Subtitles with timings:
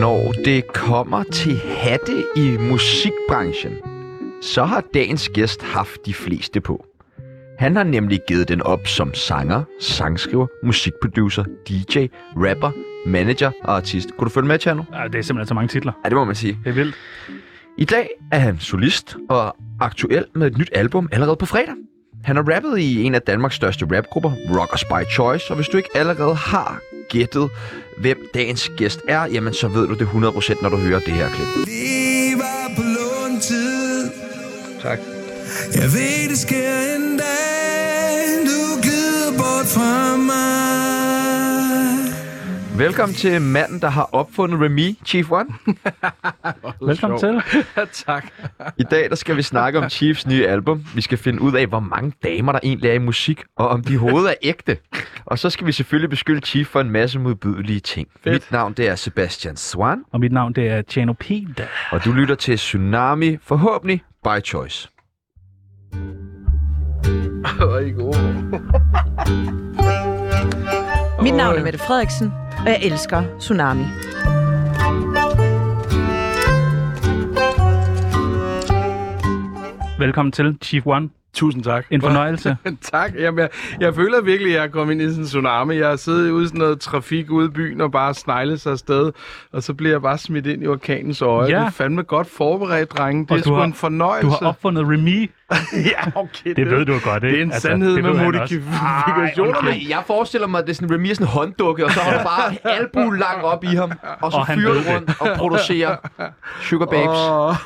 [0.00, 3.72] Når det kommer til hatte i musikbranchen,
[4.42, 6.86] så har dagens gæst haft de fleste på.
[7.58, 12.06] Han har nemlig givet den op som sanger, sangskriver, musikproducer, DJ,
[12.36, 12.70] rapper,
[13.06, 14.16] manager og artist.
[14.18, 14.82] Kunne du følge med, Chano?
[14.92, 15.92] Ja, det er simpelthen så mange titler.
[16.04, 16.58] Ja, det må man sige.
[16.64, 16.94] Det er vildt.
[17.78, 21.74] I dag er han solist og aktuel med et nyt album allerede på fredag.
[22.26, 25.76] Han har rappet i en af Danmarks største rapgrupper, Rockers by Choice, og hvis du
[25.76, 27.50] ikke allerede har gættet,
[27.98, 31.28] hvem dagens gæst er, jamen så ved du det 100% når du hører det her
[31.28, 31.66] klip.
[31.66, 34.10] Vi var på låntid
[34.82, 34.98] Tak.
[35.74, 40.45] Jeg ved, det sker en dag Du glider bort fra mig
[42.78, 45.48] Velkommen til manden, der har opfundet Remy, Chief One.
[46.88, 47.42] Velkommen til.
[48.06, 48.26] tak.
[48.78, 50.86] I dag der skal vi snakke om Chiefs nye album.
[50.94, 53.82] Vi skal finde ud af, hvor mange damer der egentlig er i musik, og om
[53.84, 54.76] de overhovedet er ægte.
[55.24, 58.08] Og så skal vi selvfølgelig beskylde Chief for en masse modbydelige ting.
[58.24, 58.32] Fedt.
[58.32, 61.68] Mit navn det er Sebastian Swan, Og mit navn, det er Tjano Pete.
[61.90, 64.88] og du lytter til Tsunami, forhåbentlig by choice.
[67.56, 68.18] Hvor er I gode.
[71.22, 72.32] Mit navn er Mette Frederiksen,
[72.66, 73.84] og jeg elsker Tsunami.
[79.98, 81.08] Velkommen til, Chief One.
[81.36, 81.86] Tusind tak.
[81.90, 82.56] En fornøjelse.
[82.92, 83.12] tak.
[83.18, 83.48] Jamen, jeg,
[83.80, 85.76] jeg føler virkelig, at jeg er kommet ind i sådan en tsunami.
[85.76, 88.72] Jeg har siddet ude i sådan noget trafik ude i byen og bare sneglet sig
[88.72, 89.12] afsted.
[89.52, 91.48] Og så bliver jeg bare smidt ind i orkanens øje.
[91.50, 91.58] Ja.
[91.58, 93.22] Det er fandme godt forberedt, drenge.
[93.22, 94.26] Det Og er sgu har- en fornøjelse.
[94.30, 95.30] Du har opfundet Remy.
[95.92, 96.54] ja, okay.
[96.56, 97.32] Det ved du jo godt, ikke?
[97.34, 99.62] Det er en Altså, sandhed det med modifikationer.
[99.70, 102.00] Nej, jeg forestiller mig, at det er sådan Remy er sådan en hånddukke, og så
[102.00, 105.28] har du bare albu langt op i ham, og så Og fyrer du rundt og
[105.36, 105.96] producerer
[106.62, 107.18] Sugar Babes.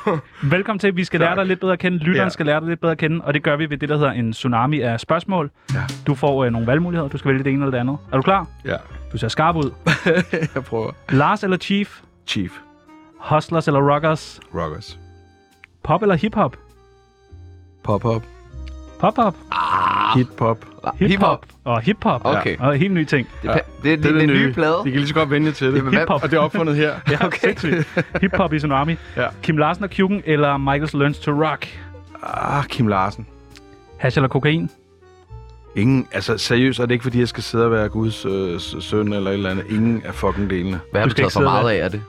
[0.07, 0.17] Åh.
[0.51, 0.95] Velkommen til.
[0.95, 1.97] Vi skal lære dig lidt bedre at kende.
[1.97, 2.29] Lytteren Ja.
[2.29, 3.21] skal lære dig lidt bedre at kende.
[3.23, 5.51] Og det gør vi ved det, der hedder en tsunami af spørgsmål.
[5.73, 5.79] Ja.
[6.07, 7.09] Du får øh, nogle valgmuligheder.
[7.09, 7.97] Du skal vælge det ene eller det andet.
[8.11, 8.47] Er du klar?
[8.65, 8.75] Ja,
[9.13, 9.71] Du ser skarp ud.
[10.55, 10.91] jeg prøver.
[11.09, 11.99] Lars eller Chief?
[12.27, 12.51] Chief.
[13.19, 14.39] Hustlers eller Rockers?
[14.55, 14.99] Rockers.
[15.83, 16.57] Pop eller hip-hop?
[17.83, 18.23] Pop-up.
[18.99, 19.35] Pop-up.
[20.15, 20.65] Hip-hop.
[20.99, 21.45] Hip-hop.
[21.63, 22.21] Og hip-hop.
[22.25, 22.57] Okay.
[22.59, 23.27] Og en helt ny ting.
[23.41, 24.77] Det, er, det, det, det, det, er den nye plade.
[24.83, 25.83] De kan lige så godt vende til det.
[25.91, 26.23] Hip-hop.
[26.23, 26.93] Og det er opfundet her.
[27.11, 27.55] Ja, okay.
[28.21, 28.95] Hip-hop i Tsunami.
[29.17, 29.27] Ja.
[29.43, 31.67] Kim Larsen og Kjuken eller Michael's Learns to Rock?
[32.23, 33.27] Ah, Kim Larsen.
[34.01, 34.69] Hash eller kokain?
[35.75, 39.13] Ingen, altså seriøst er det ikke, fordi jeg skal sidde og være Guds øh, søn
[39.13, 39.65] eller et eller andet.
[39.69, 40.79] Ingen af fucking delene.
[40.91, 42.01] Hvad har Du du taget for meget af, er det?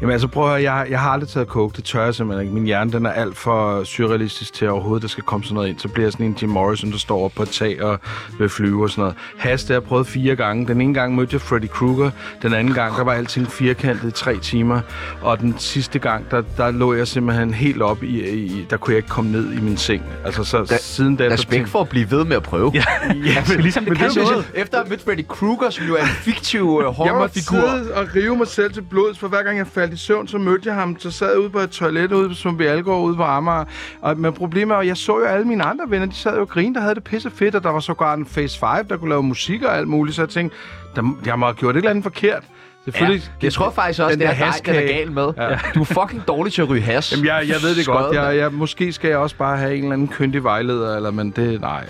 [0.00, 1.76] Jamen altså prøv at høre, jeg, jeg har aldrig taget coke.
[1.76, 2.54] Det tør jeg simpelthen ikke.
[2.54, 5.68] Min hjerne, den er alt for surrealistisk til at overhovedet, der skal komme sådan noget
[5.68, 5.78] ind.
[5.78, 7.98] Så bliver jeg sådan en Jim Morrison, der står op på et tag og
[8.38, 9.14] vil flyve og sådan noget.
[9.38, 10.66] Has, det har jeg prøvet fire gange.
[10.66, 12.10] Den ene gang mødte jeg Freddy Krueger.
[12.42, 14.80] Den anden gang, der var alting firkantet i tre timer.
[15.22, 18.92] Og den sidste gang, der, der lå jeg simpelthen helt op i, i, der kunne
[18.92, 20.02] jeg ikke komme ned i min seng.
[20.24, 21.28] Altså så Da- siden da...
[21.28, 22.72] så Respekt tænkte- for at blive ved med at prøve.
[22.80, 22.84] Ja,
[23.24, 24.50] Ja, men, ligesom det det kan kan noget.
[24.54, 27.56] Efter at have mødt Freddy Krueger, som jo er en fiktiv uh, Jeg måtte horrorfigur.
[27.78, 30.38] sidde og rive mig selv til blods, for hver gang jeg faldt i søvn, så
[30.38, 30.96] mødte jeg ham.
[30.98, 33.64] Så sad jeg ude på et toilet ude som vi Algaard ude på Amager.
[34.00, 36.40] Og, men problemet er, at jeg så jo alle mine andre venner, de sad jo
[36.40, 38.96] og grinede, der havde det pisse fedt, og der var sågar en Face 5, der
[38.96, 40.16] kunne lave musik og alt muligt.
[40.16, 40.56] Så jeg tænkte,
[40.96, 42.42] der, jeg må have gjort et eller andet forkert.
[42.42, 43.30] Ja, Selvfølgelig.
[43.42, 44.98] jeg tror faktisk også, den det er der dig, den er haskage.
[44.98, 45.32] gal med.
[45.36, 45.48] Ja.
[45.74, 47.12] Du er fucking dårlig til at ryge has.
[47.12, 48.04] Jamen, jeg, jeg ved det godt.
[48.04, 48.36] Skød, Jeg, mand.
[48.38, 51.60] jeg, måske skal jeg også bare have en eller anden kyndig vejleder, eller, men det,
[51.60, 51.84] nej.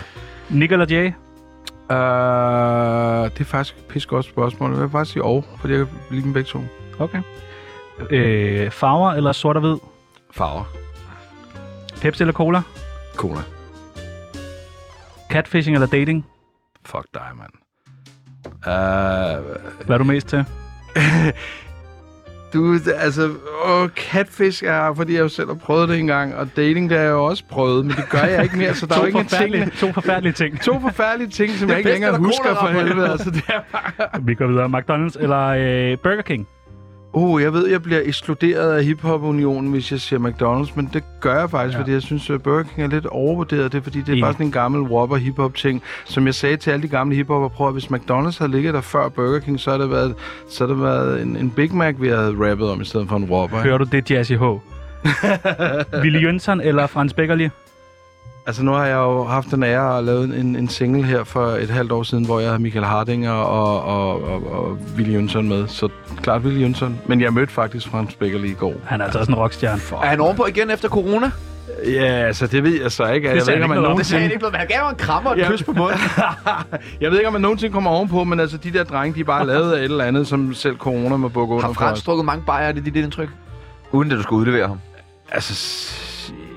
[0.49, 1.12] Nick eller Jay?
[1.91, 1.97] Uh,
[3.31, 4.72] det er faktisk et pisse godt spørgsmål.
[4.72, 6.60] Jeg vil faktisk sige og, fordi jeg kan lide dem begge to.
[6.99, 7.19] Okay.
[8.11, 9.77] Øh, farver eller sort og hvid?
[10.33, 10.65] Farver.
[12.03, 12.62] Pepsi eller cola?
[13.16, 13.41] Cola.
[15.31, 16.27] Catfishing eller dating?
[16.87, 17.50] Fuck dig, mand.
[18.47, 19.44] Uh,
[19.87, 20.44] Hvad er du mest til?
[22.53, 23.31] du, altså,
[23.65, 27.05] åh, catfish er, fordi jeg jo selv har prøvet det engang, og dating, det har
[27.05, 29.25] jeg jo også prøvet, men det gør jeg ikke mere, så der er jo ikke
[29.25, 29.72] ting.
[29.72, 30.60] to forfærdelige ting.
[30.71, 33.10] To forfærdelige ting, som jeg ikke længere husker for helvede.
[33.10, 34.22] Altså, det er bare...
[34.22, 34.66] Vi går videre.
[34.66, 36.49] McDonald's eller øh, Burger King?
[37.12, 41.38] Uh, jeg ved, jeg bliver ekskluderet af hiphop-unionen, hvis jeg siger McDonald's, men det gør
[41.41, 41.78] jeg faktisk, Ja.
[41.78, 41.82] ja.
[41.82, 43.72] fordi jeg synes, at Burger King er lidt overvurderet.
[43.72, 44.22] Det er, fordi det er Enig.
[44.22, 47.48] bare sådan en gammel whopper hiphop ting Som jeg sagde til alle de gamle hiphopper,
[47.48, 50.15] prøv at hvis McDonald's havde ligget der før Burger King, så har det været,
[50.51, 53.16] så har det været en, en Big Mac, vi havde rappet om, i stedet for
[53.16, 53.57] en whopper.
[53.59, 54.42] Hører du det, Jazzy H?
[56.03, 57.48] Willy Jønsson eller Frans Beckerli?
[58.47, 61.47] Altså nu har jeg jo haft den ære at lave en, en single her for
[61.47, 65.48] et halvt år siden, hvor jeg havde Michael Hardinger og, og, og, og Willy Jønsson
[65.48, 65.69] med.
[65.69, 65.89] Så
[66.22, 67.01] klart Willy Jønsson.
[67.07, 68.75] Men jeg mødte faktisk Frans Beckerli i går.
[68.84, 69.81] Han er altså også en rockstjerne.
[70.03, 71.31] Er han ovenpå igen efter corona?
[71.87, 73.28] Ja, altså det ved jeg så ikke.
[73.28, 73.97] Jeg ved sagde ikke, om man om.
[73.97, 74.34] Det sagde han nogensinde...
[74.34, 75.51] ikke men han gav mig en krammer og et Ja.
[75.51, 75.98] kys på munden.
[77.01, 79.25] Jeg ved ikke, om man nogensinde kommer ovenpå, men altså de der drenge, de er
[79.25, 81.81] bare lavet af et eller andet, som selv corona må bukke under Har for.
[81.81, 83.28] Frans drukket mange bajer, er det dit indtryk?
[83.93, 84.81] Uden at du skulle udlevere ham.
[85.33, 85.54] Altså,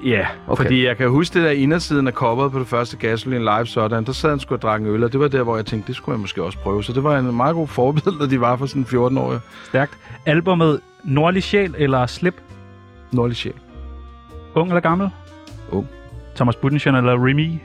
[0.06, 0.64] Ja, Okay.
[0.64, 4.04] fordi jeg kan huske det der indersiden af coveret på det første Gasoline Live sådan,
[4.06, 5.88] der sad han sgu og drak en øl, og det var der, hvor jeg tænkte,
[5.88, 6.84] det skulle jeg måske også prøve.
[6.84, 9.40] Så det var en meget god forbillede, de var for sådan 14-årige.
[9.66, 9.98] Stærkt.
[10.26, 12.36] Albummet Nordlig Sjæl eller Slip?
[13.12, 13.54] Nordlig sjæl.
[14.56, 15.10] Ung eller gammel?
[15.72, 15.88] Ung.
[16.36, 17.60] Thomas Budensjøn eller Remy?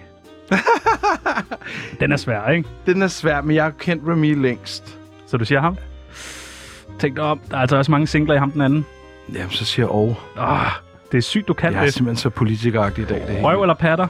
[2.01, 2.69] Den er svær, ikke?
[2.87, 4.99] Den er svær, men jeg har kendt Remy længst.
[5.27, 5.77] Så du siger ham?
[6.99, 7.41] Tænk dig om.
[7.51, 8.87] Der er altså også mange singler i ham den anden.
[9.35, 10.15] Jamen, så siger jeg oh.
[10.37, 10.67] Oh,
[11.13, 11.95] det er sygt, du kan Jeg er det.
[11.95, 13.21] simpelthen så politikeragtig i dag.
[13.21, 13.47] Det hele.
[13.47, 14.07] Røv eller patter?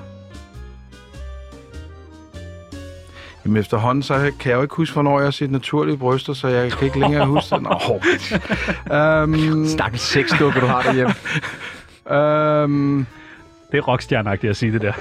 [3.44, 6.48] Jamen efterhånden, så kan jeg jo ikke huske, hvornår jeg har set naturlige bryster, så
[6.48, 7.62] jeg kan ikke længere huske det.
[7.62, 7.78] Nå,
[9.24, 11.14] um, Stakkels sexdukke, du har derhjemme.
[12.64, 13.06] um,
[13.72, 14.92] Det er rockstjerneagtigt at sige det der.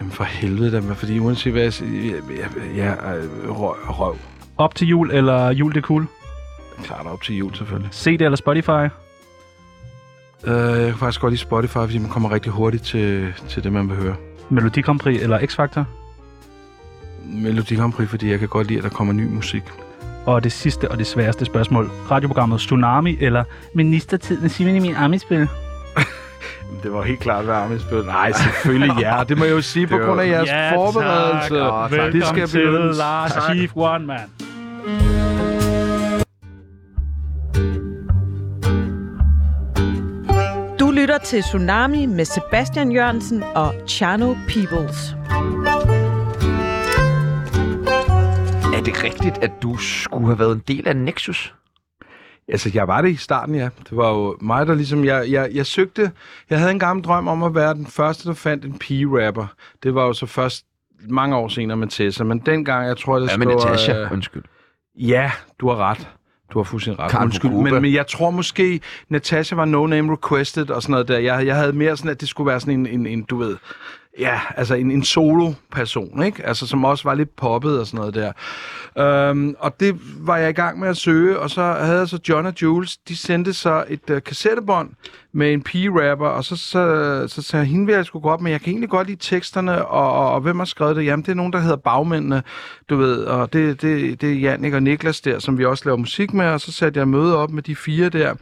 [0.00, 3.20] jamen for helvede da, men fordi uanset hvad jeg siger, jeg, jeg, jeg, jeg
[3.50, 4.16] røv, røv.
[4.56, 6.06] Op til jul eller jul det er cool?
[6.84, 7.90] Klart op til jul selvfølgelig.
[7.92, 8.88] CD eller Spotify?
[10.44, 13.72] Uh, jeg kan faktisk godt lide Spotify, fordi man kommer rigtig hurtigt til, til det,
[13.72, 14.14] man vil høre.
[14.50, 15.82] Melodi Grand Prix eller X-Factor?
[17.24, 19.62] Melodi Grand Prix, fordi jeg kan godt lide, at der kommer ny musik.
[20.26, 21.90] Og det sidste og det sværeste spørgsmål.
[22.10, 23.44] Radioprogrammet Tsunami eller
[23.74, 25.48] Ministertid med Simon i min armispil?
[26.82, 28.06] Det var helt klart, hvad Armin spillede.
[28.06, 29.22] Nej, selvfølgelig ja.
[29.28, 31.54] Det må jeg jo sige på grund af jeres Ja, forberedelse.
[31.54, 31.72] tak.
[31.72, 31.90] Åh, tak.
[31.90, 32.98] Velkommen Det skal til belønnes.
[32.98, 33.32] Lars.
[33.50, 35.15] Chief One Man.
[41.26, 45.14] Til Tsunami med Sebastian Jørgensen og Chano Peoples.
[48.74, 51.54] Er det rigtigt, at du skulle have været en del af Nexus?
[52.48, 53.68] Altså, jeg var det i starten, ja.
[53.78, 55.04] Det var jo mig, der ligesom...
[55.04, 56.10] Jeg, jeg, jeg søgte...
[56.50, 59.46] Jeg havde en gammel drøm om at være den første, der fandt en pige-rapper.
[59.82, 60.64] Det var jo så først
[61.08, 64.12] mange år senere med Tessa, men dengang, jeg tror, det Ja, men står, Natasha, øh,
[64.12, 64.44] undskyld.
[64.98, 66.08] Ja, du har ret.
[66.52, 67.22] Du har fuldstændig ret.
[67.22, 67.50] Undskyld.
[67.50, 71.18] Men, men jeg tror måske, Natasha var no name requested og sådan noget der.
[71.18, 73.56] Jeg, jeg havde mere sådan, at det skulle være sådan en, en, en du ved...
[74.18, 76.46] Ja, altså en, en solo-person, ikke?
[76.46, 78.32] Altså, som også var lidt poppet og sådan noget der.
[78.98, 82.18] Øhm, og det var jeg i gang med at søge, og så havde jeg så
[82.28, 84.90] John og Jules, de sendte så et uh, kassettebånd
[85.32, 88.52] med en pige-rapper, og så, så, så så jeg, hende jeg skulle gå op, men
[88.52, 91.04] jeg kan egentlig godt lide teksterne, og, og, og hvem har skrevet det?
[91.04, 92.42] Jamen, det er nogen, der hedder Bagmændene,
[92.90, 95.98] du ved, og det, det, det er Jannik og Niklas der, som vi også laver
[95.98, 98.34] musik med, og så satte jeg møde op med de fire der,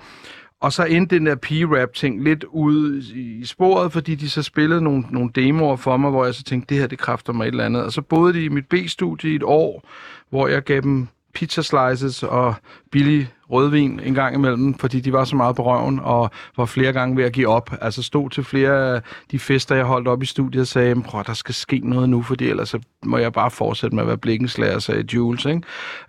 [0.65, 5.05] og så endte den der P-rap-ting lidt ud i sporet, fordi de så spillede nogle,
[5.11, 7.65] nogle demoer for mig, hvor jeg så tænkte, det her, det kræfter mig et eller
[7.65, 7.83] andet.
[7.85, 9.89] Og så boede de i mit B-studie i et år,
[10.31, 12.55] hvor jeg gav dem pizza slices og
[12.93, 16.93] billig rødvin en gang imellem, fordi de var så meget på røven, og var flere
[16.93, 17.71] gange ved at give op.
[17.81, 21.25] Altså stod til flere af de fester, jeg holdt op i studiet, og sagde, prøv,
[21.27, 24.19] der skal ske noget nu, fordi ellers så må jeg bare fortsætte med at være
[24.19, 25.45] blikkenslager, sagde Jules.
[25.45, 25.63] Ikke?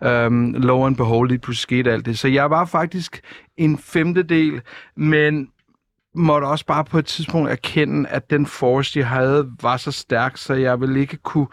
[0.04, 2.20] Øhm, um, low and behold, lige pludselig skete alt det.
[2.20, 3.22] Så jeg var faktisk
[3.58, 4.62] en femtedel,
[4.96, 5.48] men
[6.16, 10.38] måtte også bare på et tidspunkt erkende, at den force, jeg havde, var så stærk,
[10.38, 11.48] så jeg ville ikke kunne...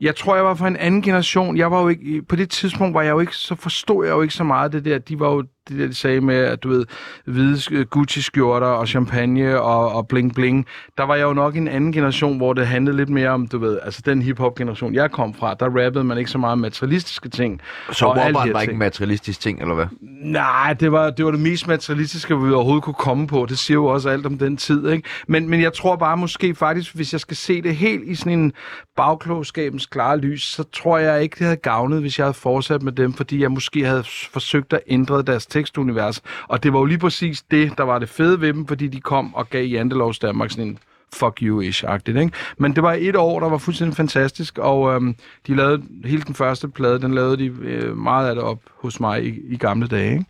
[0.00, 1.56] Jeg tror, jeg var fra en anden generation.
[1.56, 4.22] Jeg var jo ikke, på det tidspunkt var jeg jo ikke, så forstod jeg jo
[4.22, 4.98] ikke så meget det der.
[4.98, 6.84] De var jo det der, de sagde med, at du ved,
[7.24, 10.66] hvide Gucci-skjorter og champagne og, og bling bling.
[10.98, 13.58] Der var jeg jo nok en anden generation, hvor det handlede lidt mere om, du
[13.58, 17.60] ved, altså den hip-hop-generation, jeg kom fra, der rappede man ikke så meget materialistiske ting.
[17.92, 18.72] Så her var ikke ting.
[18.72, 19.86] en materialistisk ting, eller hvad?
[20.22, 23.46] Nej, det var, det var det mest materialistiske, vi overhovedet kunne komme på.
[23.48, 25.08] Det siger jo også alt om den tid, ikke?
[25.28, 28.32] Men, men jeg tror bare måske faktisk, hvis jeg skal se det helt i sådan
[28.32, 28.52] en
[28.96, 32.92] bagklogskabens klare lys, så tror jeg ikke, det havde gavnet, hvis jeg havde fortsat med
[32.92, 36.22] dem, fordi jeg måske havde forsøgt at ændre deres tekstunivers.
[36.48, 39.00] Og det var jo lige præcis det, der var det fede ved dem, fordi de
[39.00, 40.78] kom og gav Jantelovs Danmark sådan en
[41.14, 42.32] fuck you-ish-agtigt, ikke?
[42.58, 45.14] Men det var et år, der var fuldstændig fantastisk, og øhm,
[45.46, 49.00] de lavede hele den første plade, den lavede de øh, meget af det op hos
[49.00, 50.24] mig i, i gamle dage, ikke?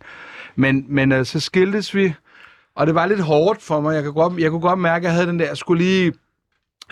[0.55, 2.13] Men, men øh, så skiltes vi,
[2.75, 3.95] og det var lidt hårdt for mig.
[3.95, 6.13] Jeg, kunne godt, jeg kunne godt mærke, at jeg havde den der, jeg skulle lige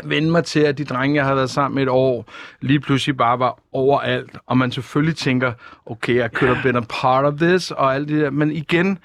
[0.04, 2.26] vende mig til, at de drenge, jeg havde været sammen med et år,
[2.62, 4.38] lige pludselig bare var overalt.
[4.46, 5.54] Og man selvfølgelig tænker,
[5.86, 8.30] okay, jeg could have been a part of this, og alt det der.
[8.30, 9.00] Men igen,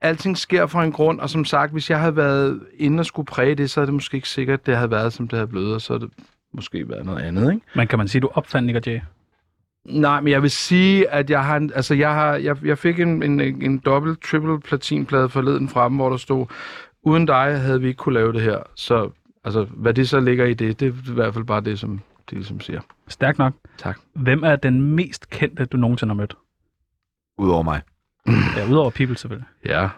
[0.00, 3.26] alting sker for en grund, og som sagt, hvis jeg havde været inde og skulle
[3.26, 5.48] præge det, så er det måske ikke sikkert, at det havde været, som det havde
[5.48, 6.12] blevet, og så havde det
[6.52, 7.66] måske været noget andet, ikke?
[7.74, 9.00] Men kan man sige, at du opfandt Nick Jay?
[9.84, 13.22] Nej, men jeg vil sige, at jeg har, altså jeg har, jeg, jeg fik en,
[13.22, 16.46] en, en dobbelt, triple platinplade forleden fra dem, hvor der stod,
[17.02, 18.58] uden dig havde vi ikke kunne lave det her.
[18.74, 19.10] Så
[19.46, 22.00] altså, hvad det så ligger i det, det er i hvert fald bare det, som
[22.30, 22.80] de ligesom siger.
[23.08, 23.52] Stærk nok.
[23.78, 23.98] Tak.
[24.14, 26.36] Hvem er den mest kendte, du nogensinde har mødt?
[27.38, 27.80] Udover mig.
[28.56, 29.48] Ja, udover People selvfølgelig.
[29.66, 29.88] Ja.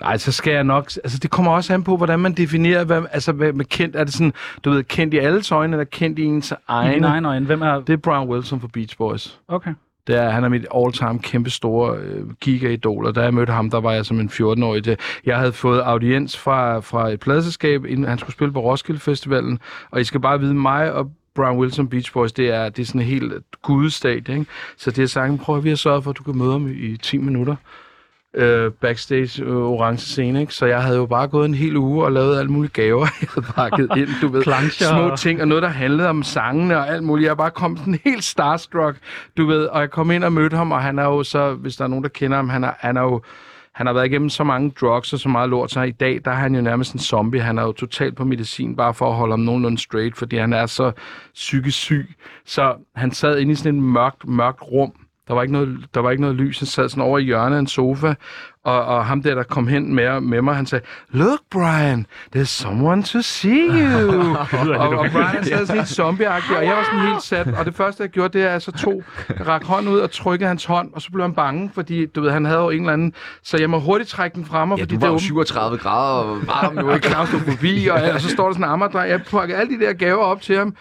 [0.00, 0.84] Nej, så skal jeg nok...
[1.04, 3.96] Altså, det kommer også an på, hvordan man definerer, hvad, altså, hvad med kendt.
[3.96, 4.32] Er det sådan,
[4.64, 6.94] du ved, kendt i alles øjne, eller kendt i ens I egne?
[6.94, 7.46] din egen øjne.
[7.46, 7.80] Hvem er...
[7.80, 9.40] Det er Brian Wilson for Beach Boys.
[9.48, 9.74] Okay.
[10.06, 13.70] Det er, han er mit all-time kæmpe store øh, giga-idol, og da jeg mødte ham,
[13.70, 14.84] der var jeg som en 14-årig.
[14.84, 19.00] Det- Jeg havde fået audiens fra, fra et pladselskab, inden han skulle spille på Roskilde
[19.00, 19.58] Festivalen,
[19.90, 22.86] og I skal bare vide, mig og Brian Wilson Beach Boys, det er, det er
[22.86, 23.32] sådan en helt
[23.62, 24.46] gudestat, ikke?
[24.76, 26.68] Så det er sangen, prøv at vi har sørget for, at du kan møde ham
[26.74, 27.56] i 10 minutter
[28.34, 30.54] øh, backstage øh, orange scene, ikke?
[30.54, 33.28] Så jeg havde jo bare gået en hel uge og lavet alle mulige gaver, jeg
[33.34, 34.42] havde pakket ind, du ved.
[34.42, 34.88] Plancher.
[34.88, 37.28] Små ting, og noget, der handlede om sangene og alt muligt.
[37.28, 38.96] Jeg bare kom sådan helt starstruck,
[39.36, 39.64] du ved.
[39.64, 41.88] Og jeg kom ind og mødte ham, og han er jo så, hvis der er
[41.88, 43.20] nogen, der kender ham, han er, han er jo
[43.74, 46.30] han har været igennem så mange drugs og så meget lort, så i dag, der
[46.30, 47.40] er han jo nærmest en zombie.
[47.40, 50.52] Han er jo totalt på medicin, bare for at holde ham nogenlunde straight, fordi han
[50.52, 50.92] er så
[51.34, 52.14] psykisk syg.
[52.46, 54.92] Så han sad inde i sådan et mørkt, mørkt rum,
[55.28, 56.58] der var, ikke noget, der var ikke noget lys.
[56.58, 58.14] Han sad sådan over i hjørnet af en sofa,
[58.64, 62.44] og, og ham der, der kom hen med, med mig, han sagde, Look, Brian, there's
[62.44, 64.20] someone to see you.
[64.30, 67.46] og, og Brian sad sådan helt zombieagtig, og jeg var sådan helt sat.
[67.58, 69.02] Og det første, jeg gjorde, det er, at jeg så tog,
[69.46, 72.30] rak hånden ud og trykkede hans hånd, og så blev han bange, fordi du ved,
[72.30, 73.12] han havde jo en eller anden...
[73.42, 75.78] Så jeg må hurtigt trække den frem, Ja, fordi det var er jo åben- 37
[75.78, 77.08] grader og varm og ikke.
[77.08, 79.10] klaustrofobi, og, og så står der sådan en ammerdreng.
[79.10, 80.74] Jeg pakkede alle de der gaver op til ham,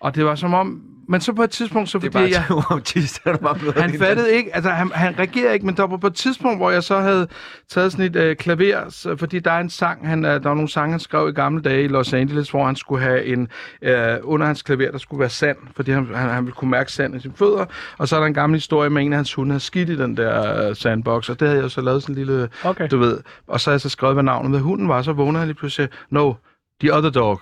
[0.00, 0.80] og det var som om...
[1.08, 2.44] Men så på et tidspunkt, så Det er fordi jeg...
[2.70, 5.96] autister, der bare blevet Han fattede ikke, altså han, han reagerede ikke, men der var
[5.96, 7.28] på et tidspunkt, hvor jeg så havde
[7.70, 10.54] taget sådan et øh, klaver, så, fordi der er en sang, han, øh, der var
[10.54, 13.48] nogle sange, han skrev i gamle dage i Los Angeles, hvor han skulle have en,
[13.82, 16.92] øh, under hans klaver, der skulle være sand, fordi han, han, han ville kunne mærke
[16.92, 17.64] sand i sine fødder,
[17.98, 19.96] og så er der en gammel historie med en af hans hunde, havde skidt i
[19.96, 22.88] den der øh, sandbox, og det havde jeg så lavet sådan en lille, Okay.
[22.90, 25.38] du ved, og så havde jeg så skrevet, hvad navnet med hunden var, så vågnede
[25.38, 26.32] han lige pludselig, no,
[26.80, 27.40] the other dog.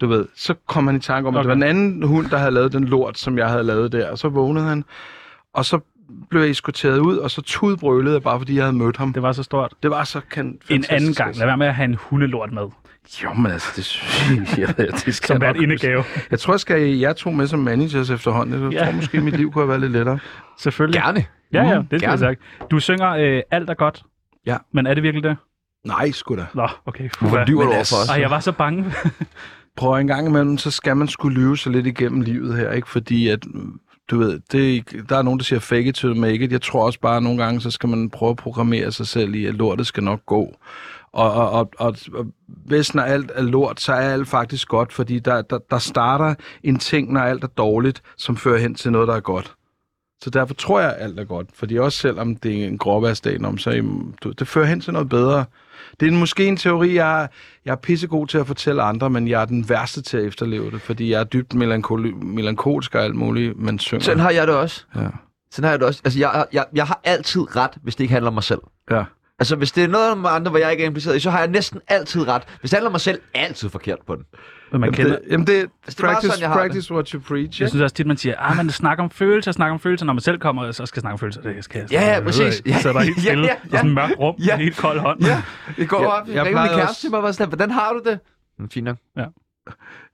[0.00, 1.60] Du ved, så kom han i tanke om, at det Okay.
[1.60, 4.10] var en anden hund, der havde lavet den lort, som jeg havde lavet der.
[4.10, 4.84] Og så vågnede han,
[5.54, 5.78] og så
[6.30, 9.12] blev jeg eskorteret ud, og så tudbrølede jeg bare, fordi jeg havde mødt ham.
[9.12, 9.74] Det var så stort.
[9.82, 11.36] Det var så kan En anden gang.
[11.36, 12.62] Lad være med at have en hundelort med.
[13.24, 16.04] Jo, men altså, det synes jeg, det skal Som nok indegave.
[16.30, 18.62] Jeg tror, jeg skal jeg to med som managers efterhånden.
[18.62, 18.84] Jeg Ja.
[18.84, 20.18] tror måske, mit liv kunne have været lidt lettere.
[20.58, 21.00] Selvfølgelig.
[21.02, 21.24] Gerne.
[21.52, 22.36] Ja, ja, Mm, det skal jeg gerne.
[22.36, 22.70] sagt.
[22.70, 24.02] Du synger øh, alt er godt.
[24.46, 24.56] Ja.
[24.72, 25.36] Men er det virkelig det?
[25.86, 26.46] Nej, sgu da.
[26.54, 27.10] Nå, okay.
[27.20, 28.08] Hvorfor lyver du over for os?
[28.08, 28.84] Ej, jeg var så bange.
[29.78, 32.88] Prøv en gang imellem, så skal man skulle lyve sig lidt igennem livet her, ikke?
[32.88, 33.44] Fordi at,
[34.10, 36.52] du ved, det, der er nogen, der siger fake it to make it.
[36.52, 39.34] Jeg tror også bare, at nogle gange, så skal man prøve at programmere sig selv
[39.34, 40.56] i, at lortet skal nok gå.
[41.12, 44.92] Og, og, og, og, og hvis når alt er lort, så er alt faktisk godt,
[44.92, 48.92] fordi der, der, der starter en ting, når alt er dårligt, som fører hen til
[48.92, 49.54] noget, der er godt.
[50.22, 51.46] Så derfor tror jeg, at alt er godt.
[51.54, 54.92] Fordi også selvom det er en gråværsdag, om, så mm, du- det fører hen til
[54.92, 55.44] noget bedre.
[56.00, 57.26] Det er måske en teori, jeg er,
[57.64, 60.70] jeg er pissegod til at fortælle andre, men jeg er den værste til at efterleve
[60.70, 64.02] det, fordi jeg er dybt melankoli- melankolsk og alt muligt, men synger.
[64.04, 64.84] Sådan har jeg det også.
[64.96, 65.00] Ja.
[65.50, 66.00] Sådan har jeg det også.
[66.04, 68.60] Altså, jeg, jeg, jeg har altid ret, hvis det ikke handler om mig selv.
[68.90, 69.04] ja.
[69.40, 71.38] Altså, hvis det er noget med andre, hvor jeg ikke er impliceret i, så har
[71.38, 72.42] jeg næsten altid ret.
[72.60, 74.24] Hvis det handler om mig selv, altid forkert på den.
[74.72, 75.12] Men man Jamen, kender...
[75.18, 77.32] det, jamen det er det er practice, sådan, practice what you preach.
[77.34, 77.68] Jeg ikke?
[77.68, 80.20] synes også tit, man siger, at man snakker om følelser, snakker om følelser, når man
[80.20, 81.40] selv kommer og så skal snakke om følelser.
[81.42, 82.62] Det skal jeg Ja, ja, præcis.
[82.66, 83.76] Jeg sidder der helt Ja, stille ja, ja, ja, ja.
[83.76, 84.44] sådan en mørkt rum, Ja.
[84.46, 84.54] ja.
[84.54, 85.20] en helt kold hånd.
[85.24, 85.42] Ja,
[85.76, 86.26] det går Jeg- op.
[86.28, 88.18] Jeg, jeg jeg plejede min kæreste til mig, var sådan, hvordan har du det?
[88.58, 88.96] Mm, Fint nok.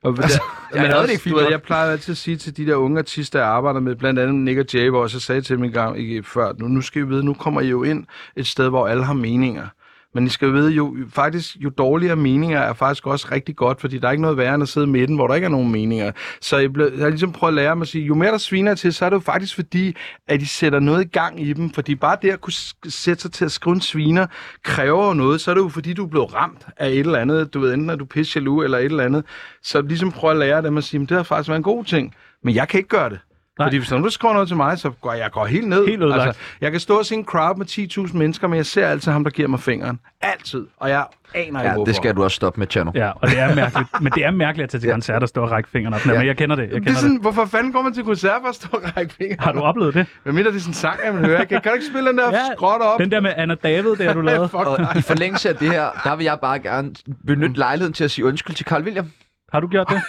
[0.05, 0.41] Og Altså,
[0.73, 2.57] der, jeg men også, det ikke fint du ved, jeg plejer altid at sige til
[2.57, 5.21] de der unge artister, jeg arbejder med, blandt andet Nick og Jay, hvor jeg så
[5.21, 7.69] sagde til dem en gang ikke, før, nu, nu skal I vide, nu kommer I
[7.69, 8.05] jo ind
[8.37, 9.67] et sted, hvor alle har meninger.
[10.15, 13.99] Men I skal vide, jo, faktisk, jo dårligere meninger er faktisk også rigtig godt, fordi
[13.99, 15.73] der er ikke noget værre end at sidde i midten, hvor der ikke er nogen
[15.73, 16.13] meninger.
[16.41, 18.39] Så jeg, blev, jeg har ligesom prøvet at lære mig at sige, jo mere der
[18.39, 19.97] sviner til, så er det jo faktisk fordi,
[20.29, 21.71] at de sætter noget i gang i dem.
[21.71, 22.53] Fordi bare det at kunne
[22.89, 24.27] sætte sig til at skrive en sviner,
[24.63, 25.41] kræver jo noget.
[25.41, 27.55] Så er det jo fordi, du er blevet ramt af et eller andet.
[27.55, 29.25] Du ved, enten er du pisse jaloux eller et eller andet.
[29.63, 32.15] Så ligesom prøve at lære dem at sige, det har faktisk været en god ting.
[32.45, 33.19] Men jeg kan ikke gøre det.
[33.59, 33.67] Nej.
[33.67, 35.87] Fordi hvis nogen skriver noget til mig, så går jeg går helt ned.
[35.87, 37.67] Helt altså, jeg kan stå og se en crowd med
[38.09, 40.01] 10.000 mennesker, men jeg ser altid ham, der giver mig fingeren.
[40.23, 40.67] Altid.
[40.77, 41.85] Og jeg aner ikke, Ja, hvorfor.
[41.85, 42.91] det skal du også stoppe med, Chano.
[42.95, 43.89] Ja, og det er mærkeligt.
[44.01, 44.93] Men det er mærkeligt at tage til Ja.
[44.95, 46.07] koncert og stå og række fingrene op.
[46.07, 46.13] Ja.
[46.13, 46.19] Ja.
[46.19, 46.63] Men jeg kender det.
[46.63, 47.21] Jeg Det er kender sådan, det.
[47.23, 49.37] hvorfor fanden går man til koncert for at stå og række fingre?
[49.41, 50.07] Har du oplevet det?
[50.23, 51.47] Hvad mindre det er sådan en sang, jeg vil høre?
[51.47, 53.01] Kan, kan du ikke spille den der Ja, skråt op?
[53.01, 54.49] Den der med Anna David, der du lavede.
[54.49, 56.95] Fuck Og i forlængelse af det her, der vil jeg bare gerne
[57.27, 59.11] benytte lejligheden til at sige undskyld til Carl William.
[59.53, 60.01] Har du gjort det?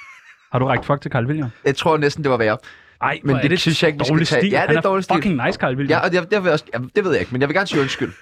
[0.52, 1.48] Har du rækket fuck til Carl William?
[1.64, 2.56] Jeg tror næsten, det var værre.
[3.02, 4.40] Ej, Men det er det synes jeg ikke, vi skal tage.
[4.40, 4.50] Stil.
[4.50, 5.14] Ja, det er er dårlig stil.
[5.16, 6.00] fucking nice, Carl William.
[6.00, 7.66] Ja, og det, det, vil også, ja, det ved jeg ikke, men jeg vil gerne
[7.66, 8.12] sige undskyld.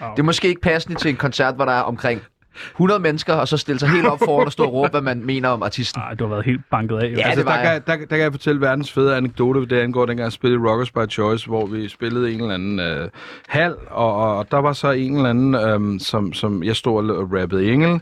[0.00, 2.22] Det er måske ikke passende til en koncert, hvor der er omkring
[2.70, 5.24] 100 mennesker, og så stille sig helt op foran og stå og råbe, hvad man
[5.24, 6.02] mener om artisten.
[6.02, 7.06] Ej, du har været helt banket af.
[7.06, 7.16] Jo.
[7.16, 7.86] Ja, altså, det var der, kan, jeg.
[7.86, 11.10] der, der kan jeg fortælle verdens fede anekdote, det angår, dengang jeg spillede Rockers by
[11.10, 13.08] Choice, hvor vi spillede en eller anden øh,
[13.48, 15.54] hal, og, og, og der var så en eller anden,
[15.94, 18.00] øh, som, som jeg stod og rappede engel,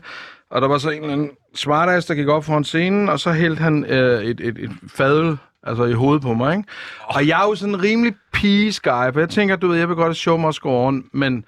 [0.51, 3.31] og der var så en eller anden smartass, der gik op foran scenen, og så
[3.31, 6.69] hældte han øh, et, et, et fadøl altså i hovedet på mig, ikke?
[7.03, 9.87] Og jeg er jo sådan en rimelig peace guy, for jeg tænker, du ved, jeg
[9.87, 11.45] vil godt show mig go men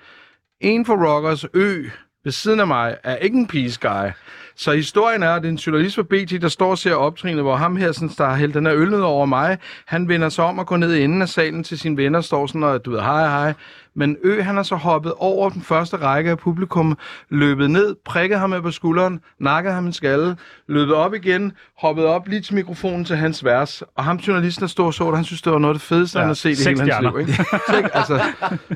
[0.61, 1.83] en for Rockers Ø
[2.23, 4.11] ved siden af mig er ikke en peace guy.
[4.57, 7.41] Så historien er, at det er en journalist fra BT, der står og ser optrinet,
[7.43, 10.29] hvor ham her, sådan, der har hældt den her øl ned over mig, han vender
[10.29, 12.85] sig om og går ned i enden af salen til sine venner, står sådan og,
[12.85, 13.53] du ved, hej, hej.
[13.95, 16.97] Men Ø, han har så hoppet over den første række af publikum,
[17.29, 20.37] løbet ned, prikket ham med på skulderen, nakket ham en skalle,
[20.67, 23.83] løbet op igen, hoppet op lige til mikrofonen til hans vers.
[23.95, 25.87] Og ham journalisten, der stod og så det, han synes, det var noget af det
[25.87, 27.19] fedeste, ja, han har set i hele hans liv.
[27.19, 27.33] Ikke?
[27.73, 28.21] Seks, altså,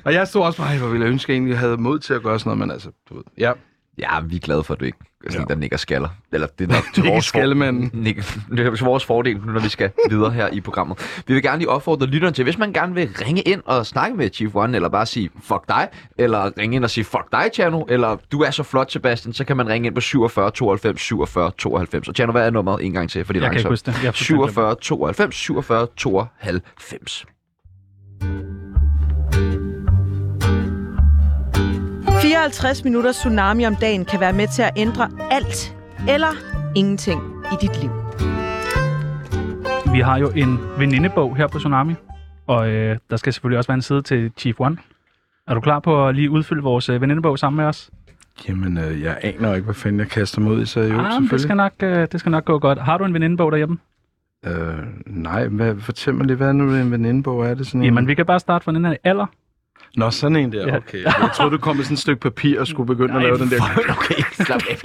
[0.06, 2.00] og jeg stod også bare, "Ej, hvor ville jeg ønske, at jeg egentlig havde mod
[2.00, 3.52] til at gøre sådan noget, men altså, du ved, ja.
[3.98, 5.54] Ja, vi er glade for, at du ikke er sådan, Ja.
[5.54, 6.10] der nikker skaller.
[6.32, 7.32] Eller det er nok til vores.
[7.36, 11.24] Nik- det er til vores fordel, når vi skal videre her i programmet.
[11.28, 14.18] Vi vil gerne lige opfordre lytteren til, hvis man gerne vil ringe ind og snakke
[14.18, 17.50] med Chief One, eller bare sige fuck dig, eller ringe ind og sige fuck dig,
[17.54, 21.02] Tjerno, eller du er så flot, Sebastian, så kan man ringe ind på 47 92
[21.02, 22.08] 47 92.
[22.08, 23.26] Og Tjerno, hvad er nummeret en gang til?
[23.26, 23.98] For det er Jeg kan ikke huske det.
[24.02, 27.26] Jeg er fuldstændig 47 92 47 92.
[32.22, 35.76] 54 minutter tsunami om dagen kan være med til at ændre alt
[36.10, 36.28] eller
[36.76, 37.22] ingenting
[37.54, 37.92] i dit liv.
[39.94, 41.94] Vi har jo en venindebog her på Tsunami,
[42.48, 44.78] og øh, der skal selvfølgelig også være en side til Chief One.
[45.48, 47.90] Er du klar på at lige udfylde vores øh, venindebog sammen med os?
[48.48, 50.92] Jamen, øh, jeg aner ikke, hvad fanden jeg kaster mig ud i, så jo, ah,
[50.92, 51.42] men det, selvfølgelig.
[51.42, 52.80] skal nok, øh, det skal nok gå godt.
[52.80, 53.78] Har du en venindebog derhjemme?
[54.46, 57.46] Øh, nej, hvad, fortæl mig lige, hvad er nu en venindebog?
[57.46, 57.86] Er det sådan en?
[57.86, 59.26] Jamen, vi kan bare starte fra den her alder.
[59.98, 61.04] Nå, sådan en der, okay.
[61.04, 63.50] Jeg troede, du kom med sådan et stykke papir og skulle begynde at lave den
[63.50, 63.62] der.
[63.90, 64.82] Okay, slap af.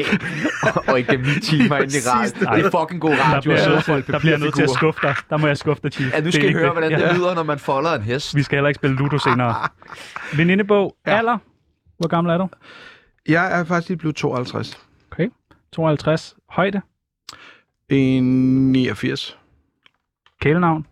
[0.76, 2.56] Og, og igennem ni timer ind i radio.
[2.56, 5.00] Det er fucking god Der radio og bliver, folde der bliver nødt til at skuffe
[5.02, 5.14] dig.
[5.30, 6.12] Der må jeg skuffe dig, Chief.
[6.12, 7.14] Ja, nu skal I ikke høre, hvordan det Ja.
[7.16, 8.34] lyder, når man folder en hest.
[8.34, 9.54] Vi skal heller ikke spille Ludo senere.
[10.36, 11.18] Venindebog, Ja.
[11.18, 11.38] alder.
[11.98, 12.48] Hvor gammel er du?
[13.28, 14.80] Jeg er faktisk lige blevet 52.
[15.12, 15.28] Okay.
[15.72, 16.36] 52.
[16.50, 16.80] Højde.
[17.90, 19.38] 89.
[20.40, 20.86] Kælenavn.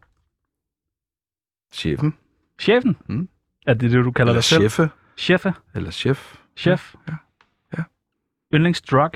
[1.73, 2.15] Chefen.
[2.61, 2.97] Chefen.
[3.09, 3.29] Mm.
[3.67, 4.61] Er det det, du kalder Eller dig selv?
[4.61, 4.91] chefe.
[5.17, 5.55] Chefe.
[5.75, 6.35] Eller chef.
[6.57, 6.95] Chef.
[7.09, 7.13] Ja.
[7.79, 7.83] Ja.
[8.55, 9.11] Yndlingsdrug.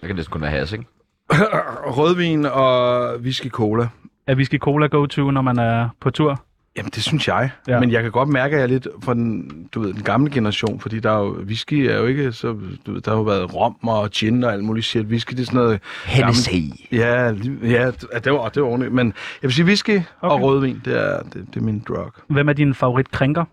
[0.00, 0.84] Så kan det kun være has, ikke?
[1.98, 3.88] Rødvin og whisky cola.
[4.26, 6.42] Er whisky cola go-to, når man er på tur?
[6.76, 7.50] Jamen, det synes jeg.
[7.68, 7.80] Ja.
[7.80, 10.30] Men jeg kan godt mærke, at jeg er lidt fra den, du ved, den gamle
[10.30, 12.56] generation, fordi der er jo, whisky er jo ikke så,
[12.86, 15.06] du ved, der har jo været rom og gin og alt muligt shit.
[15.06, 15.80] Whisky, det er sådan noget...
[16.04, 16.50] Hennessy.
[16.92, 17.24] Ja,
[17.62, 17.90] ja,
[18.24, 18.92] det var, det var ordentligt.
[18.94, 20.04] Men jeg vil sige, whisky okay.
[20.20, 22.12] og rødvin, det er, det, det er min drug.
[22.28, 23.44] Hvem er din favorit krænker?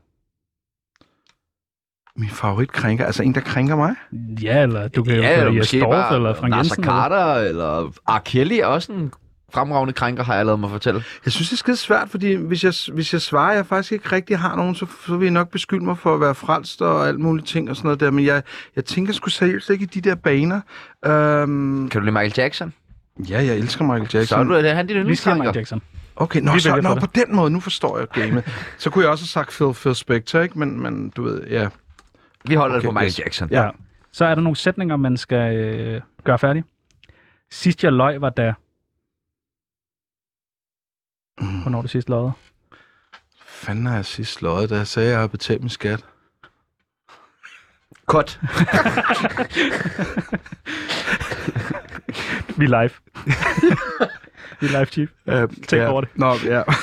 [2.17, 3.95] Min favorit krænker, altså en, der krænker mig?
[4.41, 6.83] Ja, eller du kan jo Ja, ja, eller måske Dorf, bare eller Frank Nasser Jensen.
[6.83, 6.93] Eller...
[6.93, 8.19] Carter, eller R.
[8.25, 9.13] Kelly er også en
[9.53, 11.03] fremragende krænker, har jeg lavet mig fortælle.
[11.25, 13.91] Jeg synes, det er skide svært, fordi hvis jeg, hvis jeg svarer, at jeg faktisk
[13.91, 16.81] ikke rigtig har nogen, så, så vil jeg nok beskylde mig for at være frelst
[16.81, 18.11] og alt muligt ting og sådan noget der.
[18.11, 18.43] Men jeg,
[18.75, 20.61] jeg tænker sgu seriøst ikke i de der baner.
[21.05, 22.73] Øhm, Kan du lide Michael Jackson?
[23.29, 24.25] ja, jeg elsker Michael Jackson.
[24.27, 25.55] Så er du, det er han din Vi siger Michael.
[25.55, 25.81] Jackson.
[26.15, 28.43] Okay, nå, så, nå på på den måde, nu forstår jeg gamet.
[28.77, 30.59] så kunne jeg også have sagt Phil, Phil Spector, ikke?
[30.59, 31.67] Men, men du ved, ja.
[32.47, 33.19] Vi holder det Okay, på Michael yes.
[33.19, 33.49] Jackson.
[33.51, 33.63] Ja.
[33.63, 33.69] Ja.
[34.11, 36.63] Så er der nogle sætninger, man skal øh, gøre færdig.
[37.51, 38.53] Sidst jeg løg var da...
[41.61, 42.33] Hvornår det sidst løjet?
[43.45, 46.05] Fanden har jeg sidst slået, da jeg sagde, at jeg har betalt min skat.
[48.05, 48.39] Cut.
[52.57, 52.89] Vi er live.
[54.59, 55.09] Vi er live, Chief.
[55.25, 56.09] Uh, Tænk over det.
[56.15, 56.63] Nå, ja.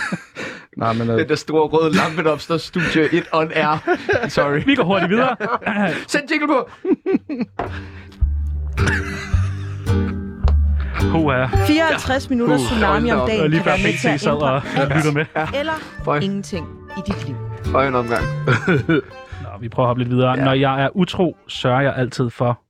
[0.80, 1.10] Nej, men...
[1.10, 3.96] Uh, Den der store røde lampe, der opstår studie 1 on air.
[4.28, 4.60] Sorry.
[4.66, 5.36] Vi går hurtigt videre.
[6.08, 6.68] Send jingle på.
[11.12, 11.46] Hoa.
[11.66, 14.62] 54 minutter Uh, tsunami da om dagen lige kan være med til at sad og
[14.76, 15.24] ændre lyttede med.
[15.34, 15.72] alt eller
[16.04, 16.18] Føj.
[16.18, 16.66] ingenting
[16.98, 17.36] i dit liv.
[17.74, 18.24] Og en omgang.
[19.44, 20.30] Nå, vi prøver at hoppe lidt videre.
[20.38, 20.44] Ja.
[20.44, 22.60] Når jeg er utro, sørger jeg altid for...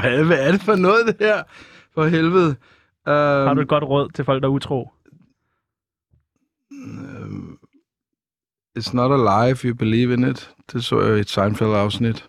[0.00, 1.42] hvad, hvad er det for noget, det her?
[1.94, 2.48] For helvede.
[3.06, 3.12] Um,
[3.46, 4.90] Har du et godt råd til folk, der er utro?
[8.78, 10.50] It's not a lie if you believe in it.
[10.72, 12.24] Det så jeg i et Seinfeld-afsnit.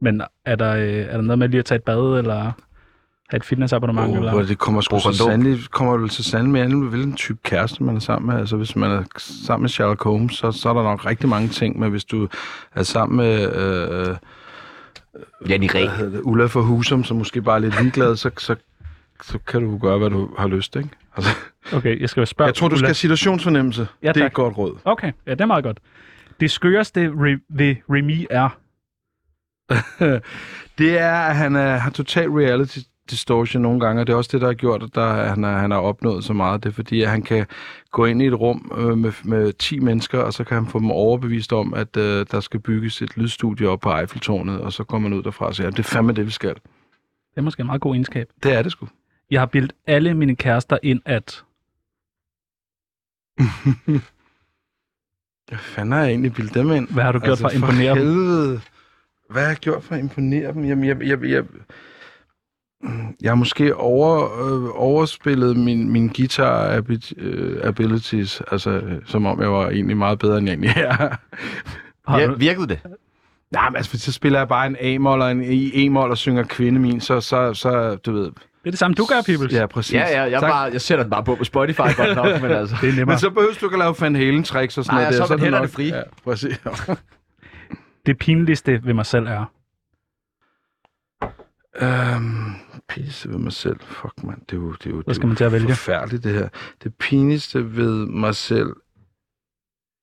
[0.00, 2.34] Men er der, øh, er der noget med lige at tage et bad, eller
[3.30, 4.10] have et fitnessabonnement?
[4.10, 4.32] Oh, eller?
[4.32, 7.96] hvor det kommer sgu så sandelig, kommer vel så sandelig med hvilken type kæreste man
[7.96, 8.40] er sammen med.
[8.40, 11.48] Altså, hvis man er sammen med Sherlock Holmes, så, så er der nok rigtig mange
[11.48, 12.28] ting, men hvis du
[12.74, 14.16] er sammen med øh,
[15.48, 18.54] Janni hvad hedder det, Ulla for Husum, som måske bare er lidt ligeglad, så, så,
[19.22, 20.88] så kan du gøre, hvad du har lyst, ikke?
[21.16, 21.30] Altså,
[21.72, 22.46] Okay, jeg skal spørge...
[22.46, 23.88] jeg tror, du skal have situationsfornemmelse.
[24.02, 24.26] Ja, det er tak.
[24.26, 24.78] et godt råd.
[24.84, 25.80] Okay, ja, det er meget godt.
[26.40, 28.48] Det skøreste re- ved Remy er...
[30.78, 32.78] Det er, at han er, har total reality
[33.10, 35.58] distortion nogle gange, og det er også det, der har gjort, at der, han, har,
[35.58, 36.64] han har opnået så meget.
[36.64, 37.46] Det er fordi, at han kan
[37.90, 40.78] gå ind i et rum øh, med, med 10 mennesker, og så kan han få
[40.78, 44.84] dem overbevist om, at øh, der skal bygges et lydstudie op på Eiffeltårnet, og så
[44.84, 46.54] kommer man ud derfra og siger, at det er fandme det, vi skal.
[46.54, 46.60] Det
[47.36, 48.26] er måske en meget god egenskab.
[48.42, 48.88] Det er det sgu.
[49.32, 51.44] Jeg har bildt alle mine kærester ind, at...
[55.48, 56.88] Hvad fanden har jeg egentlig bildet dem ind?
[56.88, 58.60] Hvad har du gjort for at imponere for dem?
[59.30, 60.64] Hvad har jeg gjort for at imponere dem?
[60.64, 61.44] Jamen, jeg, jeg, jeg,
[63.22, 66.82] jeg har måske over, øh, overspillet min, min guitar
[67.16, 71.16] øh, abilities, altså som om jeg var egentlig meget bedre, end jeg egentlig er.
[72.08, 72.80] Har Ja, du, virkede det?
[73.50, 76.44] Nej, men altså, så spiller jeg bare en A-mol og en i E-mol og synger
[76.44, 78.30] kvinde min, så, så, så du ved...
[78.62, 79.52] det er det samme, du gør, Peoples.
[79.54, 79.94] Ja, præcis.
[79.94, 80.50] Ja, ja, jeg, Tak.
[80.50, 82.76] bare, jeg sætter den bare på på Spotify godt nok, men altså...
[82.80, 83.06] Det er nemmere.
[83.06, 85.16] Men så behøver du ikke at lave Van Halen tricks og sådan Nej, noget.
[85.16, 85.86] så er der, man det hænderne nok- fri.
[85.88, 86.60] Ja, præcis.
[88.06, 89.44] Det pinligste ved mig selv er...
[91.80, 92.52] Øhm,
[92.88, 93.76] pisse ved mig selv.
[93.80, 94.40] Fuck, man.
[94.40, 95.68] Det er jo, det er jo, det er skal jo man til at vælge?
[95.68, 96.48] forfærdeligt, det her.
[96.82, 98.68] Det pinligste ved mig selv...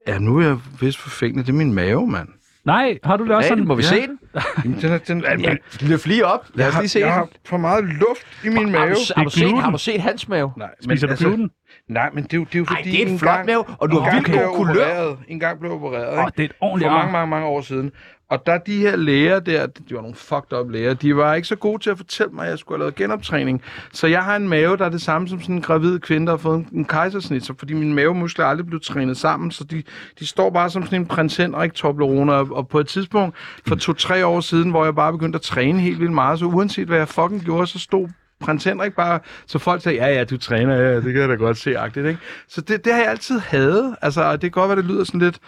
[0.07, 1.43] Ja, nu er jeg vist forfængende.
[1.43, 2.29] Det er min mave, mand.
[2.69, 3.67] Nej, har du det også sådan?
[3.67, 3.87] må vi Ja.
[3.87, 4.19] se den?
[4.63, 6.45] Jamen, den er, den, Ja, løft lige op.
[6.53, 7.13] Lad os lige se jeg den.
[7.13, 8.93] har for meget luft i min Har mave.
[8.93, 10.51] du, har, du set, har du set hans mave?
[10.57, 11.49] Nej, Spiser du gluten?
[11.89, 12.91] Nej, men det er jo, det er jo Nej, fordi...
[12.91, 15.15] det er en flot mave, og du har vildt blev god kulør.
[15.27, 17.61] En gang blev jeg opereret, Åh, det er et ordentligt for mange, mange, mange år
[17.61, 17.91] siden.
[18.29, 21.47] Og der de her læger der, de var nogle fucked up læger, de var ikke
[21.47, 23.61] så gode til at fortælle mig, at jeg skulle have lavet genoptræning.
[23.93, 26.33] Så jeg har en mave, der er det samme som sådan en gravid kvinde, der
[26.33, 29.83] har fået en, kejsersnit, så fordi mine mavemuskler aldrig blev trænet sammen, så de,
[30.19, 32.33] de står bare som sådan en prins Henrik Toblerone.
[32.33, 33.35] Og, og på et tidspunkt
[33.67, 36.87] for to-tre år siden, hvor jeg bare begyndte at træne helt vildt meget, så uanset
[36.87, 38.07] hvad jeg fucking gjorde, så stod
[38.39, 41.35] prins Henrik bare, så folk sagde, ja, ja, du træner, ja, det kan jeg da
[41.35, 42.19] godt se, agtigt, ikke?
[42.47, 43.95] Så det, det har jeg altid hadet.
[44.01, 45.39] Altså, og det kan godt være, det lyder sådan lidt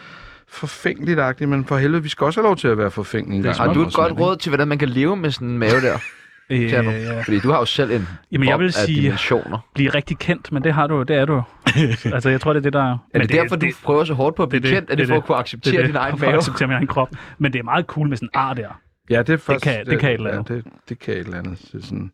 [0.51, 3.53] forfængeligt-agtigt, men for helvede, vi skal også have lov til at være forfængelige.
[3.53, 5.97] Har du et godt råd til, hvordan man kan leve med sådan en mave der?
[6.49, 7.21] Øh, Tjerno?
[7.23, 9.57] Fordi du har jo selv en Jamen, jeg vil af sige- dimensioner.
[9.73, 11.43] blive rigtig kendt, men det har du, det er du.
[12.05, 12.91] altså, jeg tror, det er det, der...
[12.91, 14.89] Er men det, derfor, du prøver så hårdt på at blive det- kendt?
[14.89, 15.27] Er det, det er for at det.
[15.27, 16.37] kunne det acceptere er det, din egen for at mave?
[16.37, 17.09] acceptere min egen krop.
[17.37, 18.79] Men det er meget cool med sådan en ar der.
[19.09, 19.63] Ja, det er faktisk...
[19.75, 20.49] kan- det kan et eller andet.
[20.49, 21.59] Ja, det, det kan et eller andet.
[21.71, 22.11] Det er sådan...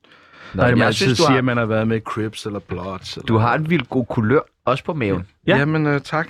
[0.54, 2.60] Nej, man jeg synes, du siger, har, at man har været med i Crips eller
[2.60, 3.16] Bloods.
[3.18, 5.28] Eller du har en vildt god kulør, også på maven.
[5.48, 5.58] Ja.
[5.58, 6.28] Jamen, uh, tak.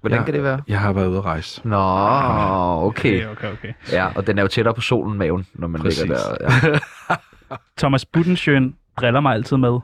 [0.00, 0.24] Hvordan Ja.
[0.24, 0.60] kan det være?
[0.68, 1.60] Jeg har været ude at rejse.
[1.68, 3.26] Nå, okay.
[3.26, 3.72] Okay, okay, okay.
[3.92, 6.00] Ja, og den er jo tættere på solen, maven, når man Præcis.
[6.00, 6.78] ligger der.
[7.10, 7.16] Ja.
[7.78, 9.78] Thomas Budensjøen driller mig altid med.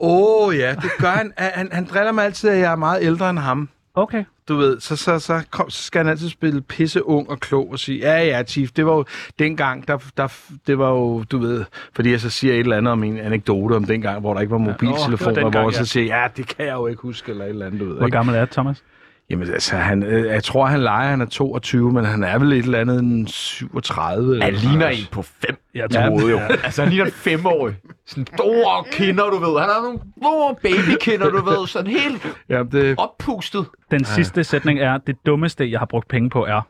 [0.00, 1.32] Åh oh, ja, det gør han.
[1.38, 1.50] han.
[1.54, 3.68] Han- Han driller mig altid, at jeg er meget ældre end ham.
[3.94, 4.24] Okay.
[4.48, 7.72] Du ved, så, så, så, kom, så skal han altid spille pisse ung og klog
[7.72, 9.04] og sige, ja, ja, Chief, det var jo
[9.38, 10.28] dengang, der, der,
[10.66, 13.74] det var jo, du ved, fordi jeg så siger et eller andet om en anekdote
[13.74, 15.84] om dengang, hvor der ikke var mobiltelefoner, det var dengang, hvor jeg ja.
[15.84, 17.96] så siger, ja, det kan jeg jo ikke huske, eller et eller andet, du ved.
[17.96, 18.16] Hvor Ikke?
[18.16, 18.82] gammel er Thomas?
[19.30, 22.52] Jamen altså, han, øh, jeg tror, han leger, han er 22, men han er vel
[22.52, 24.40] et eller andet en 37.
[24.42, 25.56] Han eller ligner en på fem.
[25.74, 26.06] Jeg Ja.
[26.08, 26.38] troede jo.
[26.64, 27.74] Altså, han ligner en femårig.
[28.06, 29.60] Sådan store kinder, du ved.
[29.60, 31.66] Han har nogle store babykinder, du ved.
[31.66, 33.66] Sådan helt Ja, det, oppustet.
[33.90, 36.60] Den sidste sætning er, det dummeste, jeg har brugt penge på, er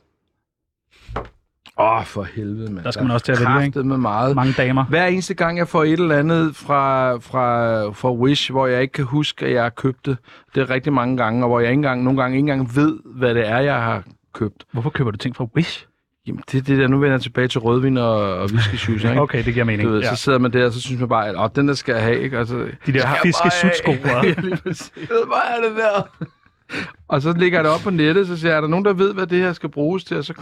[1.78, 2.84] åh, for helvede, mand.
[2.84, 3.82] Der skal man også til at vælge, ikke?
[3.82, 4.36] med meget.
[4.36, 4.84] mange damer.
[4.84, 8.92] Hver eneste gang, jeg får et eller andet fra, fra, fra Wish, hvor jeg ikke
[8.92, 10.16] kan huske, at jeg har købt det,
[10.54, 12.98] det er rigtig mange gange, og hvor jeg ikke engang, nogle gange ikke engang ved,
[13.04, 14.02] hvad det er, jeg har
[14.34, 14.64] købt.
[14.72, 15.86] Hvorfor køber du ting fra Wish?
[16.26, 19.04] Jamen, det er det der, nu vender jeg tilbage til rødvin og, og whisky shoes,
[19.04, 19.20] ikke?
[19.20, 19.88] Okay, det giver mening.
[19.88, 20.14] Du ved, ja.
[20.14, 22.02] så sidder man der, og så synes man bare, at åh, den der skal jeg
[22.02, 22.38] have, ikke?
[22.38, 23.92] Altså, De der fiskesutsko.
[24.04, 24.92] Ja, lige præcis.
[25.06, 26.26] Hvad er det der?
[27.08, 28.92] Og så ligger jeg det op på nettet, så siger jeg, er der nogen, der
[28.92, 30.16] ved, hvad det her skal bruges til?
[30.16, 30.34] Og så,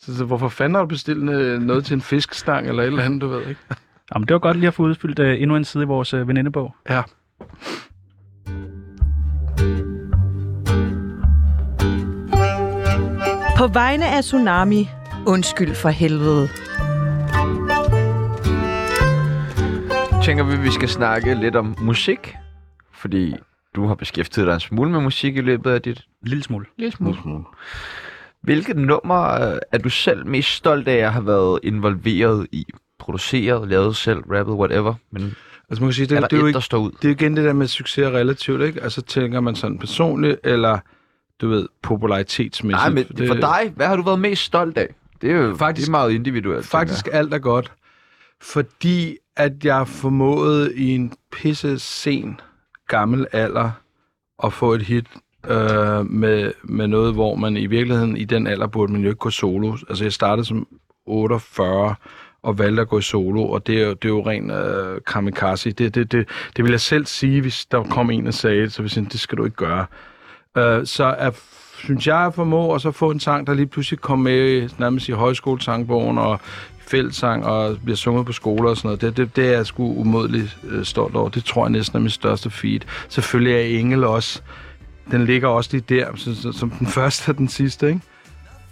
[0.00, 3.02] så, så hvorfor fanden har du bestilt øh, noget til en fiskestang eller et eller
[3.02, 3.60] andet, du ved, ikke?
[4.14, 6.28] Jamen, det var godt lige at få udfyldt uh, endnu en side i vores uh,
[6.28, 6.74] venindebog.
[6.90, 7.02] Ja.
[13.58, 14.88] På vegne af Tsunami,
[15.26, 16.48] undskyld for helvede.
[20.26, 22.36] tænker vi, at vi skal snakke lidt om musik.
[22.92, 23.34] Fordi
[23.76, 26.66] du har beskæftiget dig en smule med musik i løbet af dit En lille smule.
[26.78, 27.44] lille smule.
[28.42, 32.66] Hvilket nummer øh, er du selv mest stolt af at have været involveret i?
[32.98, 34.94] Produceret, lavet selv, rappet, whatever.
[35.10, 35.34] Men
[35.70, 36.90] Altså man kan sige, det, er det, der det, er jo ikke, der står ud?
[36.90, 38.82] det er jo igen det der med succes er relativt, ikke?
[38.82, 40.78] Altså tænker man sådan personligt, eller
[41.40, 42.82] du ved, popularitetsmæssigt.
[42.82, 44.94] Nej, men det, for dig, hvad har du været mest stolt af?
[45.20, 46.66] Det er jo Faktisk- faktisk, det er meget individuelt.
[46.66, 47.72] Faktisk alt er godt,
[48.42, 52.40] fordi at jeg formåede i en pisse sen
[52.88, 53.70] gammel alder
[54.44, 55.06] at få et hit
[55.50, 59.18] øh, med, med noget, hvor man i virkeligheden i den alder burde man jo ikke
[59.18, 59.76] gå solo.
[59.88, 60.66] Altså jeg startede som
[61.06, 61.94] 48
[62.42, 65.72] og valgte at gå solo, og det er jo, det er jo ren øh, kamikaze.
[65.72, 68.72] Det, det, det, det vil jeg selv sige, hvis der kom en og sagde det,
[68.72, 69.86] så vil jeg sige, det skal du ikke gøre.
[70.58, 71.30] Øh, så er,
[71.78, 75.08] synes jeg, at formå at så få en sang, der lige pludselig kom med nærmest
[75.08, 76.40] i højskolesangbogen og
[76.86, 79.00] fællesang og bliver sunget på skoler og sådan noget.
[79.00, 81.28] Det, det, det er jeg sgu umådeligt øh, stolt over.
[81.28, 82.80] Det tror jeg næsten er min største feed.
[83.08, 84.40] Selvfølgelig er Engel også.
[85.10, 88.00] Den ligger også lige der, så, som den første og den sidste, ikke?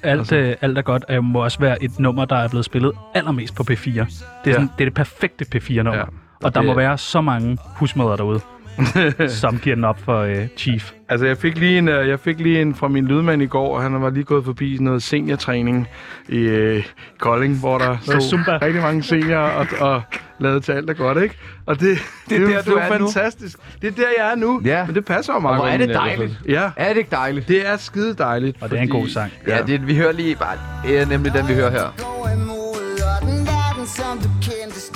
[0.03, 0.37] Alt, Altså.
[0.37, 3.55] øh, alt er godt, og må også være et nummer, der er blevet spillet allermest
[3.55, 3.75] på P4.
[3.85, 4.05] Det er,
[4.47, 4.53] Ja.
[4.53, 5.95] sådan, det, er det perfekte P4-nummer.
[5.97, 6.03] Ja.
[6.03, 6.11] Og
[6.45, 8.41] Og der det- må være så mange husmøder derude.
[9.41, 10.93] som giver den op for øh, Chief.
[11.09, 13.81] Altså, jeg fik, lige en, øh, jeg fik lige en fra min lydmand i går.
[13.81, 15.89] Han var lige gået forbi noget seniortræning
[16.29, 16.85] i øh,
[17.19, 18.59] Kolding, hvor der stod Zumba.
[18.63, 20.03] rigtig mange seniorer og, og
[20.39, 21.35] lavede til alt er godt, ikke?
[21.67, 23.07] Og det, det, det, der, det du er nu.
[23.11, 23.59] fantastisk.
[23.83, 24.61] Det er der, jeg er nu.
[24.65, 24.87] Ja.
[24.87, 26.41] Men det passer jo meget hvor er det dejligt.
[26.49, 27.49] Ja, Er det ikke dejligt?
[27.49, 28.57] det er skide dejligt.
[28.63, 29.33] Og det er en god sang.
[29.49, 30.57] Ja, det, vi hører lige bare...
[30.87, 31.95] Det er nemlig den, vi hører her.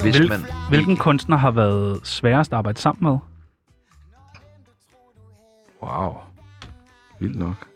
[0.03, 0.45] Hvis man...
[0.69, 3.19] hvilken kunstner har været sværest at arbejde sammen med?
[5.83, 6.14] Wow.
[7.21, 7.67] Vildt nok.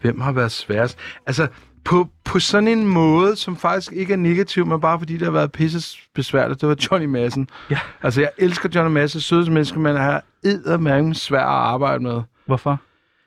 [0.00, 0.98] Hvem har været sværest?
[1.26, 1.48] Altså,
[1.84, 5.32] på, på sådan en måde, som faktisk ikke er negativ, men bare fordi det har
[5.32, 7.48] været pisse besværligt, det var Johnny Madsen.
[7.70, 7.78] Ja.
[8.02, 12.22] Altså, jeg elsker Johnny Madsen, sødeste menneske, men han er eddermærken svær at arbejde med.
[12.46, 12.80] Hvorfor?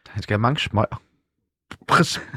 [0.09, 1.01] Han skal have mange smøger.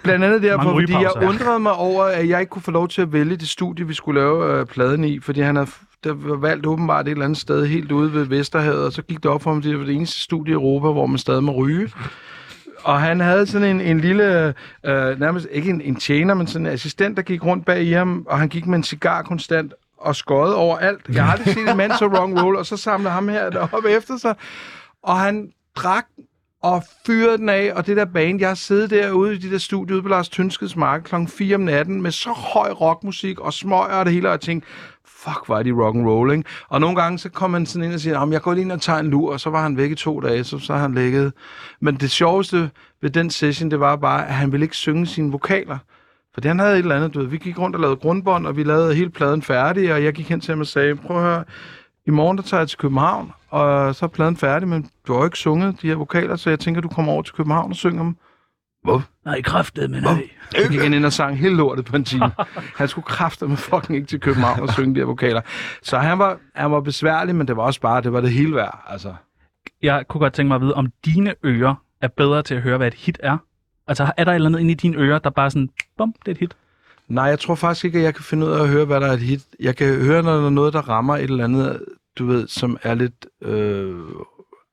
[0.03, 3.03] Blandt andet derfor, fordi jeg undrede mig over, at jeg ikke kunne få lov til
[3.03, 5.71] at vælge det studie, vi skulle lave øh, pladen i, fordi han havde
[6.05, 9.23] der var valgt åbenbart et eller andet sted helt ude ved Vesterhavet, og så gik
[9.23, 11.45] det op for ham, at det var det eneste studie i Europa, hvor man stadig
[11.45, 11.91] må ryge.
[12.85, 14.55] Og han havde sådan en, en lille,
[14.87, 17.93] øh, nærmest ikke en, en tjener, men sådan en assistent, der gik rundt bag i
[17.93, 21.01] ham, og han gik med en cigar konstant og skøjede over alt.
[21.13, 23.91] Jeg har aldrig set en mand så wrong roll, og så samlede ham her deroppe
[23.91, 24.35] efter sig.
[25.03, 26.07] Og han drak
[26.63, 29.59] og fyrede den af, og det der band, jeg har siddet derude i det der
[29.59, 31.15] studie ude på Lars Tønskeds Mark kl.
[31.29, 34.69] 4 om natten med så høj rockmusik og smøger og det hele, og jeg tænkte,
[35.18, 36.44] fuck, var de rock and roll, ikke?
[36.68, 38.81] Og nogle gange, så kom han sådan ind og siger, jeg går lige ind og
[38.81, 41.33] tager en lur, og så var han væk i to dage, så, så han ligget.
[41.81, 42.70] Men det sjoveste
[43.02, 45.78] ved den session, det var bare, at han ville ikke synge sine vokaler.
[46.35, 48.57] For han havde et eller andet, du ved, vi gik rundt og lavede grundbånd, og
[48.57, 51.22] vi lavede hele pladen færdig, og jeg gik hen til ham og sagde, prøv at
[51.22, 51.44] høre,
[52.07, 55.20] i morgen der tager jeg til København, og så er pladen færdig, men du har
[55.20, 57.76] jo ikke sunget de her vokaler, så jeg tænker, du kommer over til København og
[57.76, 58.16] synger dem.
[58.83, 59.03] Hvor?
[59.25, 60.29] Nej, kraftet, men nej.
[60.51, 62.31] Så gik han ind og sang hele lortet på en time.
[62.77, 65.41] Han skulle kræfte med fucking ikke til København og synge de her vokaler.
[65.83, 68.55] Så han var, han var besværlig, men det var også bare, det var det hele
[68.55, 68.85] værd.
[68.87, 69.14] Altså.
[69.83, 72.77] Jeg kunne godt tænke mig at vide, om dine ører er bedre til at høre,
[72.77, 73.38] hvad et hit er.
[73.87, 76.29] Altså, er der et eller andet inde i dine ører, der bare sådan, bum, det
[76.29, 76.57] er et hit?
[77.09, 79.07] Nej, jeg tror faktisk ikke, at jeg kan finde ud af at høre, hvad der
[79.07, 79.41] er et hit.
[79.61, 81.85] Jeg kan høre, når der er noget, der rammer et eller andet,
[82.19, 83.97] du ved, som er lidt øh,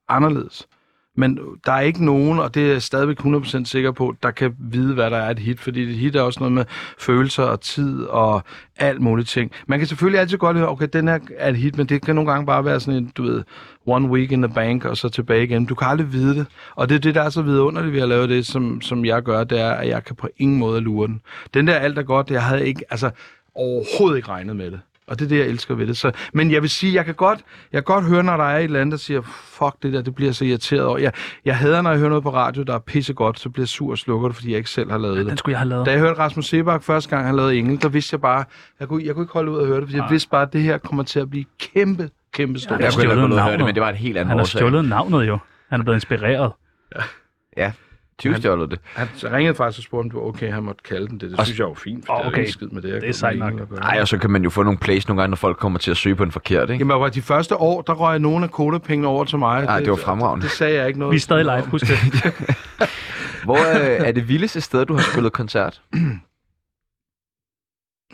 [0.08, 0.68] anderledes.
[1.16, 4.54] Men der er ikke nogen, og det er jeg stadigvæk 100% sikker på, der kan
[4.58, 5.60] vide, hvad der er et hit.
[5.60, 6.64] Fordi et hit er også noget med
[6.98, 8.42] følelser og tid og
[8.76, 9.50] alt muligt ting.
[9.66, 12.14] Man kan selvfølgelig altid godt høre, okay, den her er et hit, men det kan
[12.14, 13.42] nogle gange bare være sådan en, du ved,
[13.86, 15.66] one week in the bank, og så tilbage igen.
[15.66, 16.46] Du kan aldrig vide det.
[16.74, 19.22] Og det er det, der er så vidunderligt ved at lave det, som, som jeg
[19.22, 21.20] gør, det er, at jeg kan på ingen måde lure den.
[21.54, 23.10] Den der alt er godt, jeg havde ikke, altså
[23.54, 24.80] overhovedet ikke regnet med det.
[25.08, 25.96] Og det er det, jeg elsker ved det.
[25.96, 27.40] Så, men jeg vil sige, jeg kan godt,
[27.72, 30.02] jeg kan godt høre, når der er et eller andet, der siger, fuck det der,
[30.02, 30.98] det bliver jeg så irriteret over.
[30.98, 31.12] Jeg,
[31.44, 33.90] jeg hader, når jeg hører noget på radio, der er pissegodt, så bliver jeg sur
[33.90, 35.38] og slukker det, fordi jeg ikke selv har lavet Den det.
[35.38, 35.86] skulle jeg have lavet.
[35.86, 38.44] Da jeg hørte Rasmus Sebak første gang, han lavede Engel, der vidste jeg bare,
[38.80, 40.10] jeg kunne, jeg kunne ikke holde ud at høre det, fordi jeg Nej.
[40.10, 42.80] vidste bare, at det her kommer til at blive kæmpe, kæmpe stort.
[42.80, 44.28] Ja, Jeg kunne ikke gå ud og høre det, men det var en helt anden
[44.28, 44.58] Han har årsag.
[44.58, 45.38] stjålet navnet jo.
[45.70, 46.52] Han er blevet inspireret.
[47.56, 47.85] Ja, 20
[48.20, 48.78] stjålet det.
[48.94, 51.30] Han ringede faktisk og spurgte, om det var okay, han måtte kalde den det.
[51.30, 52.38] Det Og- synes jeg var fint, for Åh, det er okay.
[52.40, 52.92] ikke skid med det.
[52.92, 53.50] Jeg Det er sejt nok.
[53.52, 53.80] Engel at gøre.
[53.80, 55.90] Ej, og så kan man jo få nogle plays nogle gange, når folk kommer til
[55.90, 56.80] at søge på en forkert, ikke?
[56.82, 59.64] Jamen, over de første år, der røg nogle af kodapengene over til mig.
[59.64, 60.42] Ej, det var fremragende.
[60.42, 61.98] Det, det sagde jeg ikke noget Vi er stadig live, husk det.
[63.44, 65.82] Hvor øh, er det vildeste sted, du har spillet koncert?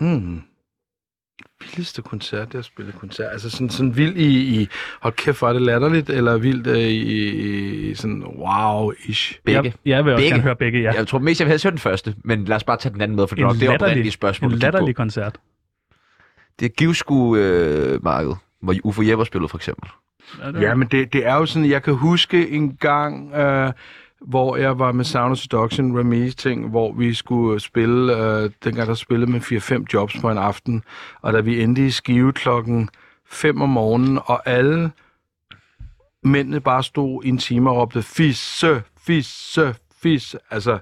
[0.00, 0.42] Mm.
[1.60, 3.32] Vildeste koncert, har spillet koncert.
[3.32, 4.68] Altså sådan, sådan vild i, i,
[5.00, 9.40] hold kæft, hvor er det latterligt, eller vildt øh, i, i sådan wow-ish.
[9.44, 9.62] Begge.
[9.62, 10.30] Jeg, jeg vil også Begge.
[10.30, 10.92] gerne høre begge, ja.
[10.92, 13.00] Jeg tror mest, jeg vil have hørt den første, men lad os bare tage den
[13.00, 15.38] anden med, for det er nok det oprindelige spørgsmål, en latterlig koncert.
[16.60, 19.90] Det er Givsku øh, marked, hvor Ufo Jepper spillede for eksempel.
[20.60, 23.72] Ja, men det, det er jo sådan, jeg kan huske en gang, øh,
[24.26, 28.88] hvor jeg var med Sound of Seduction, Remy ting, hvor vi skulle spille, øh, dengang
[28.88, 30.84] der spillede med 4-5 jobs på en aften,
[31.20, 32.88] og da vi endte i skive klokken
[33.26, 34.90] 5 om morgenen, og alle
[36.22, 40.78] mændene bare stod i en time og råbte fisse, fisse, fisse, altså...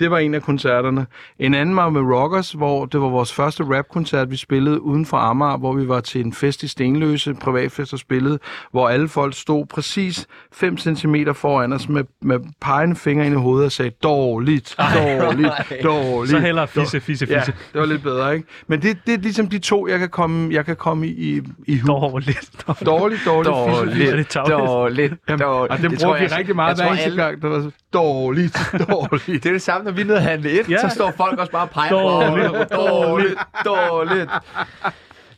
[0.00, 1.06] Det var en af koncerterne.
[1.38, 5.16] En anden var med Rockers, hvor det var vores første rapkoncert, vi spillede uden for
[5.16, 8.38] Amager, hvor vi var til en fest i Stenløse, en privatfest og spillede,
[8.70, 13.38] hvor alle folk stod præcis 5 cm foran os med, med pegende fingre ind i
[13.38, 16.30] hovedet og sagde, dårligt, dårligt, dårligt.
[16.30, 17.52] Så heller fisse, fisse, Ja, fisse.
[17.72, 18.48] det var lidt bedre, ikke?
[18.66, 21.42] Men det, det er ligesom de to, jeg kan komme, jeg kan komme i, i,
[21.66, 21.86] i hu.
[21.86, 22.50] Dårligt.
[22.86, 22.86] dårligt.
[22.86, 24.16] Dårligt, dårligt, fisse, fisse.
[24.16, 24.58] Det tarveligt?
[24.68, 25.72] dårligt, Jamen, dårligt.
[25.72, 27.42] og det, Det bruger vi rigtig meget hver eneste alle- gang.
[27.42, 28.58] Det var så dårligt,
[28.90, 29.42] dårligt.
[29.42, 30.78] Det er det samme, når vi er nede og handle et, Ja.
[30.88, 34.30] så står folk også bare og peger på Dårligt, dårligt, dårligt, dårligt.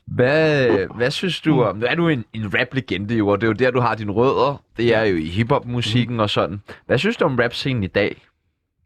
[0.07, 1.77] Hvad, hvad synes du om...
[1.77, 4.13] Nu er du en, en rap-legende jo, og det er jo der, du har dine
[4.13, 4.63] rødder.
[4.77, 6.63] Det er jo i hiphop-musikken og sådan.
[6.87, 8.11] Hvad synes du om rap-scenen i dag?
[8.17, 8.21] I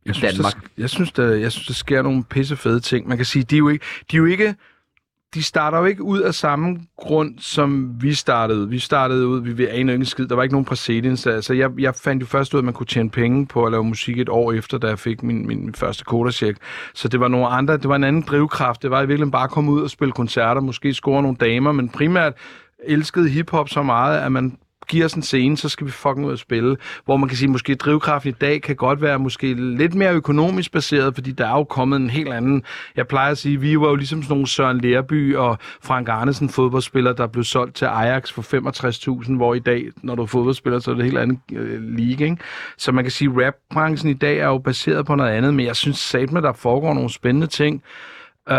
[0.07, 0.55] Jeg synes, Danmark?
[0.55, 3.09] Der, jeg, synes, der, jeg synes, der sker nogle pisse fede ting.
[3.09, 4.55] Man kan sige, de er jo ikke, de er jo ikke
[5.35, 8.68] de starter jo ikke ud af samme grund, som vi startede.
[8.68, 10.27] Vi startede ud, vi, vi anede ikke skid.
[10.27, 11.27] Der var ikke nogen præcedens.
[11.27, 13.85] Altså, jeg, jeg fandt jo først ud, at man kunne tjene penge på at lave
[13.85, 16.59] musik et år efter, da jeg fik min, min, min første kodercheck.
[16.95, 18.83] Så det var nogle andre, det var en anden drivkraft.
[18.83, 21.73] Det var i virkeligheden bare at komme ud og spille koncerter, måske score nogle damer,
[21.73, 22.33] men primært
[22.85, 24.57] elskede hiphop så meget, at man
[24.88, 26.77] giver os en scene, så skal vi fucking ud og spille.
[27.05, 30.73] Hvor man kan sige, måske drivkraften i dag kan godt være måske lidt mere økonomisk
[30.73, 32.62] baseret, fordi der er jo kommet en helt anden...
[32.97, 36.49] Jeg plejer at sige, vi var jo ligesom sådan nogle Søren Lerby og Frank Arnesen
[36.49, 40.79] fodboldspillere, der blev solgt til Ajax for 65.000, hvor i dag, når du er fodboldspiller,
[40.79, 42.37] så er det en helt anden øh, league, ikke?
[42.79, 45.66] Så man kan sige, at rapbranchen i dag er jo baseret på noget andet, men
[45.66, 47.83] jeg synes satme, der foregår nogle spændende ting.
[48.50, 48.57] Uh,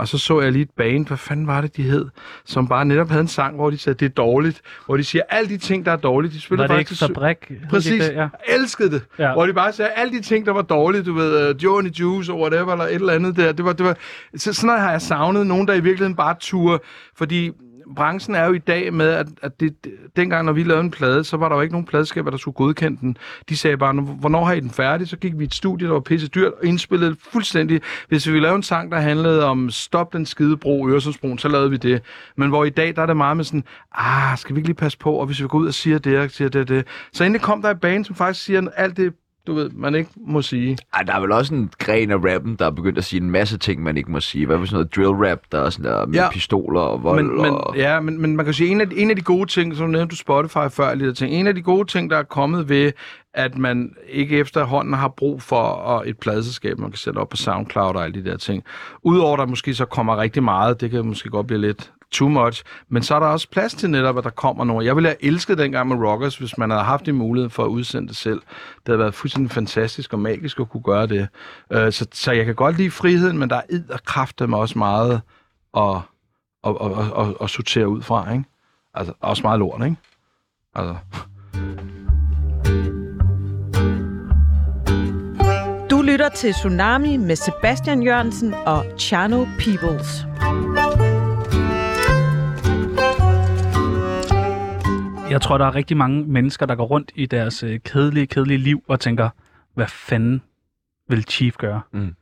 [0.00, 2.06] og så så jeg lige et band, hvad fanden var det, de hed,
[2.44, 5.22] som bare netop havde en sang, hvor de sagde, det er dårligt, hvor de siger,
[5.28, 7.00] alle de ting, der er dårlige, de spiller Var det faktisk...
[7.00, 7.52] fabrik?
[7.70, 8.28] Præcis, Det, ja.
[8.48, 9.02] elskede det.
[9.18, 9.26] Ja.
[9.26, 9.32] Ja.
[9.32, 12.32] Hvor de bare sagde, alle de ting, der var dårlige, du ved, uh, Johnny Juice
[12.32, 13.96] og whatever, eller et eller andet der, det var, det var,
[14.36, 16.80] så, sådan noget har jeg savnet, nogen der i virkeligheden bare turde,
[17.16, 17.50] fordi
[17.96, 19.76] branchen er jo i dag med, at, at det,
[20.16, 22.54] dengang, når vi lavede en plade, så var der jo ikke nogen pladeskaber, der skulle
[22.54, 23.16] godkende den.
[23.48, 25.08] De sagde bare, hvornår har I den færdig?
[25.08, 27.80] Så gik vi i et studie, der var pisse dyrt, og indspillede fuldstændig.
[28.08, 31.48] Hvis vi ville lave en sang, der handlede om stop den skide bro, Øresundsbroen, så
[31.48, 32.02] lavede vi det.
[32.36, 34.76] Men hvor i dag, der er det meget med sådan, ah, skal vi ikke lige
[34.76, 36.86] passe på, og hvis vi går ud og siger det, og siger det, det.
[37.12, 39.14] Så endelig kom der et band, som faktisk siger alt det,
[39.48, 40.78] du ved, man ikke må sige.
[40.94, 43.30] Ej, der er vel også en gren af rappen, der er begyndt at sige en
[43.30, 44.46] masse ting, man ikke må sige.
[44.46, 46.30] Hvad for sådan noget drill rap, der er sådan der med Ja.
[46.30, 47.76] pistoler og vold Men, men, og...
[47.76, 50.10] ja, men, men man kan sige, en af, en af de gode ting, som nævnte
[50.10, 52.92] du Spotify før, lidt ting, en af de gode ting, der er kommet ved,
[53.38, 57.94] at man ikke efterhånden har brug for et pladeselskab, man kan sætte op på SoundCloud
[57.94, 58.64] og alle de der ting.
[59.02, 62.28] Udover at der måske så kommer rigtig meget, det kan måske godt blive lidt too
[62.28, 64.86] much, men så er der også plads til netop, at der kommer nogen.
[64.86, 67.68] Jeg ville have elsket dengang med Rockers, hvis man havde haft en mulighed for at
[67.68, 68.40] udsende det selv.
[68.76, 71.28] Det havde været fuldstændig fantastisk og magisk at kunne gøre det.
[71.72, 74.58] Øh, så, så jeg kan godt lide friheden, men der er id og kraft med
[74.58, 75.20] også meget
[75.76, 75.96] at,
[76.66, 78.44] at, at, at, at sortere ud fra, ikke?
[78.94, 79.96] Altså, også meget lort, ikke?
[80.74, 80.96] Altså,
[86.08, 90.24] lytter til Tsunami med Sebastian Jørgensen og Chano Peoples.
[95.30, 98.58] Jeg tror, der er rigtig mange mennesker, der går rundt i deres øh, kedelige, kedelige
[98.58, 99.28] liv og tænker,
[99.74, 100.42] hvad fanden
[101.08, 101.80] vil Chief gøre?
[101.92, 102.14] Mm.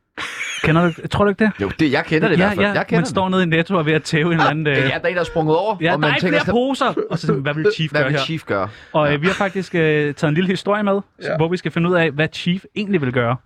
[0.65, 1.53] Kender du, tror du ikke det?
[1.61, 2.67] Jo, det, jeg kender det i ja, hvert fald.
[2.67, 4.45] ja, jeg kender man står nede i Netto og er ved at tæve en eller
[4.51, 4.67] anden...
[4.67, 4.73] det.
[4.73, 6.41] Øh, Ja, der er en, der er sprunget over, ja, og der er man tænker,
[6.45, 6.95] flere poser!
[7.11, 8.21] Og så, hvad vil Chief hvad gøre vil?
[8.21, 8.69] Chief gøre?
[8.93, 11.37] Og øh, vi har faktisk øh, taget en lille historie med, Ja.
[11.37, 13.37] hvor vi skal finde ud af, hvad Chief egentlig vil gøre.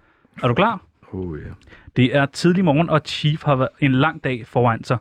[0.43, 0.81] Er du klar?
[1.12, 1.51] oh, ja.
[1.97, 4.99] Det er tidlig morgen, og Chief har været en lang dag foran sig.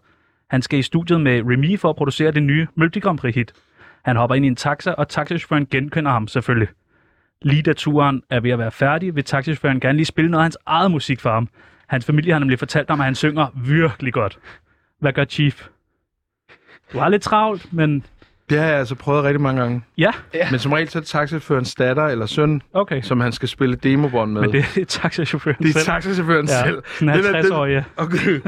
[0.50, 3.54] Han skal i studiet med Remy for at producere det nye Melodi Grand Prix hit.
[4.06, 6.68] Han hopper ind i en taxa, og taxichaufføren genkender ham selvfølgelig.
[7.42, 10.46] Lige da turen er ved at være færdig, vil taxichaufføren gerne lige spille noget af
[10.46, 11.50] hans eget musik for ham.
[11.88, 14.40] Hans familie har nemlig fortalt ham, at han synger virkelig godt.
[15.00, 15.68] Hvad gør Chief?
[16.94, 18.06] Du har lidt travlt, men
[18.50, 19.82] Det har jeg altså prøvet rigtig mange gange.
[19.98, 20.12] ja,
[20.52, 23.02] Men som regel så er det taxichaufførens datter eller søn, okay.
[23.02, 24.42] som han skal spille demobånd med.
[24.42, 25.86] Men det er taxichaufføren det er selv.
[25.86, 26.84] taxichaufføren Ja, selv.
[27.00, 27.84] Den er- den- 50-årig.
[27.98, 28.40] Okay.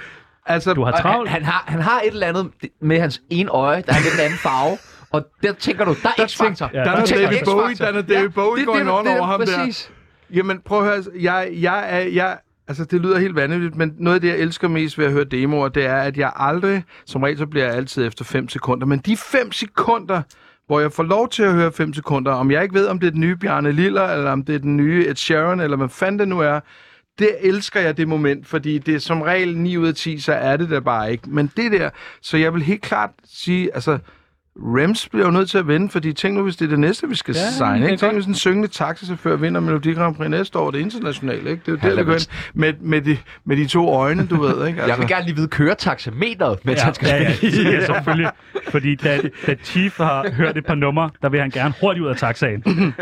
[0.46, 1.28] altså, Du har travlt.
[1.30, 4.14] Han, han, har, han har et eller andet med hans ene øje, der er lidt
[4.14, 4.78] en anden farve.
[5.10, 6.70] Og der tænker du, der er X-Factor.
[6.72, 7.44] Ja, der du er noget tænker David.
[7.44, 9.46] Bowie, der er David Bowie det, going det, on det, over ham der.
[9.58, 9.90] præcis.
[10.34, 10.94] Jamen, prøv at høre.
[10.94, 12.36] altså, Jeg, jeg, er, jeg,
[12.68, 15.24] altså, det lyder helt vanvittigt, men noget af det, jeg elsker mest ved at høre
[15.24, 18.86] demoer, det er, at jeg aldrig, som regel, så bliver jeg altid efter 5 sekunder,
[18.86, 20.22] men de 5 sekunder,
[20.66, 23.06] hvor jeg får lov til at høre 5 sekunder, om jeg ikke ved, om det
[23.06, 25.88] er den nye Bjarne Liller, eller om det er den nye Ed Sheeran, eller hvad
[25.88, 26.60] fanden det nu er,
[27.18, 30.32] det elsker jeg det moment, fordi det er som regel 9 ud af 10, så
[30.32, 31.30] er det der bare ikke.
[31.30, 33.98] Men det der, så jeg vil helt klart sige, altså,
[34.60, 37.08] Rems bliver jo nødt til at vinde, fordi tænk nu, hvis det er det næste,
[37.08, 37.90] vi skal Ja, ja, det signe.
[37.90, 37.96] Ikke?
[37.96, 41.46] Tænk, hvis en syngende taxachauffør vinder Melodi Grand Prix næste år, det er internationalt.
[41.46, 41.62] Ikke?
[41.66, 44.40] Det er jo der, vi går ind med, med, de, med de to øjne, du
[44.40, 44.66] ved.
[44.66, 44.82] Ikke?
[44.88, 47.70] Jeg vil gerne lige vide køretaxameteret, mens han skal ja, spille.
[47.70, 48.30] ja, ja, selvfølgelig.
[48.68, 52.10] Fordi da, da Chief har hørt et par numre, der vil han gerne hurtigt ud
[52.10, 52.64] af taxaen.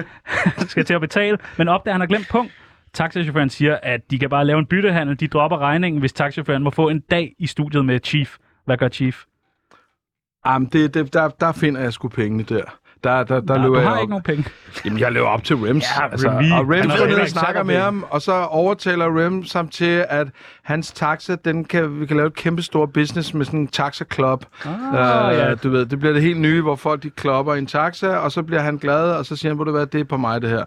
[0.69, 2.53] Skal til at betale, men opdager han har glemt punkt.
[2.95, 5.21] Taxachaufføren siger, at de kan bare lave en byttehandel.
[5.21, 8.37] De dropper regningen, hvis taxachaufføren må få en dag i studiet med Chief.
[8.67, 9.23] Hvad gør Chief?
[10.47, 12.63] Jamen, det, det, der, der finder jeg sgu pengene der.
[13.05, 14.01] Der, der, der Nej, løber du jeg har op.
[14.03, 14.45] ikke nogen penge.
[14.85, 15.85] Jamen, jeg løber op til Rems.
[15.99, 16.51] Ja, altså, Remy.
[16.53, 20.29] og Rems går ned og snakker med ham, og så overtaler Rems ham til, at
[20.63, 24.45] hans taxa, den kan, vi kan lave et kæmpe stort business med sådan en taxa-club.
[24.65, 25.55] Ah, Uh, ja.
[25.55, 28.33] Du ved, det bliver det helt nye, hvor folk de klopper i en taxa, og
[28.33, 30.43] så bliver han glad, og så siger han, hvor det være, det er på mig
[30.43, 30.65] det her.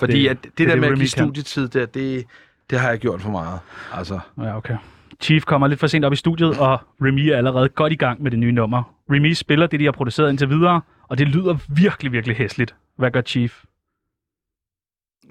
[0.00, 2.24] Fordi Det- at det, det er der det, med at give studietid, der, det,
[2.70, 3.58] det har jeg gjort for meget.
[3.94, 4.76] Altså, Ja, okay.
[5.20, 8.22] Chief kommer lidt for sent op i studiet, og Remy er allerede godt i gang
[8.22, 8.94] med det nye nummer.
[9.10, 12.74] Remy spiller det, de har produceret indtil videre, og det lyder virkelig, virkelig hæsligt.
[12.96, 13.64] Hvad gør Chief?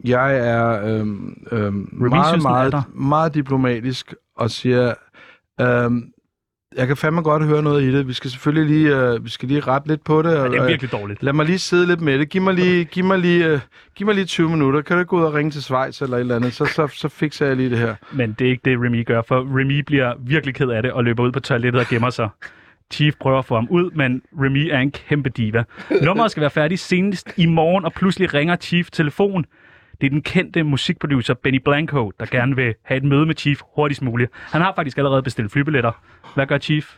[0.03, 4.93] jeg er øhm, øhm, synes, meget, er meget, meget diplomatisk og siger,
[5.61, 6.13] øhm,
[6.78, 8.07] jeg kan fandme godt høre noget i det.
[8.07, 10.30] Vi skal selvfølgelig lige, øh, vi skal lige rette lidt på det.
[10.30, 11.24] Ja, det er og- virkelig dårligt.
[11.24, 12.30] Lad mig lige sidde lidt med det.
[12.30, 13.59] Giv mig lige, giv mig lige, øh,
[13.95, 14.82] giv mig lige 20 minutter.
[14.82, 16.53] Kan du ikke gå ud og ringe til Schweiz eller et eller andet?
[16.53, 17.95] Så, så, så fikser jeg lige det her.
[18.11, 21.03] Men det er ikke det, Remy gør, for Remy bliver virkelig ked af det og
[21.03, 22.30] løber ud på toilettet og gemmer sig.
[22.93, 25.63] Chief prøver at få ham ud, men Remy er en kæmpe diva.
[26.01, 29.45] Nummeret skal være færdigt senest i morgen, og pludselig ringer Chief telefon.
[30.01, 33.61] Det er den kendte musikproducer Benny Blanco, der gerne vil have et møde med Chief
[33.75, 34.31] hurtigst muligt.
[34.33, 35.91] Han har faktisk allerede bestilt flybilletter.
[36.35, 36.97] Hvad gør Chief?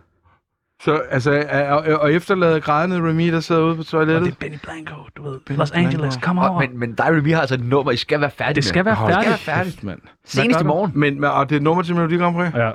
[0.83, 4.25] Så, altså, og, og efterlade grædende Remy, der sidder ude på Og toilettet?
[4.25, 5.39] det er Benny Blanco, du ved.
[5.49, 6.59] Los Angeles, kom Og, over.
[6.59, 8.85] men, men dig og Remy har altså et nummer, I skal være færdige Det skal
[8.85, 8.95] være
[9.37, 9.65] færdigt.
[9.65, 9.99] kæft, mand.
[10.25, 10.91] Senest i morgen.
[10.95, 12.53] Men, men, og det er et nummer til Melodi Grand Prix?
[12.55, 12.71] Ja.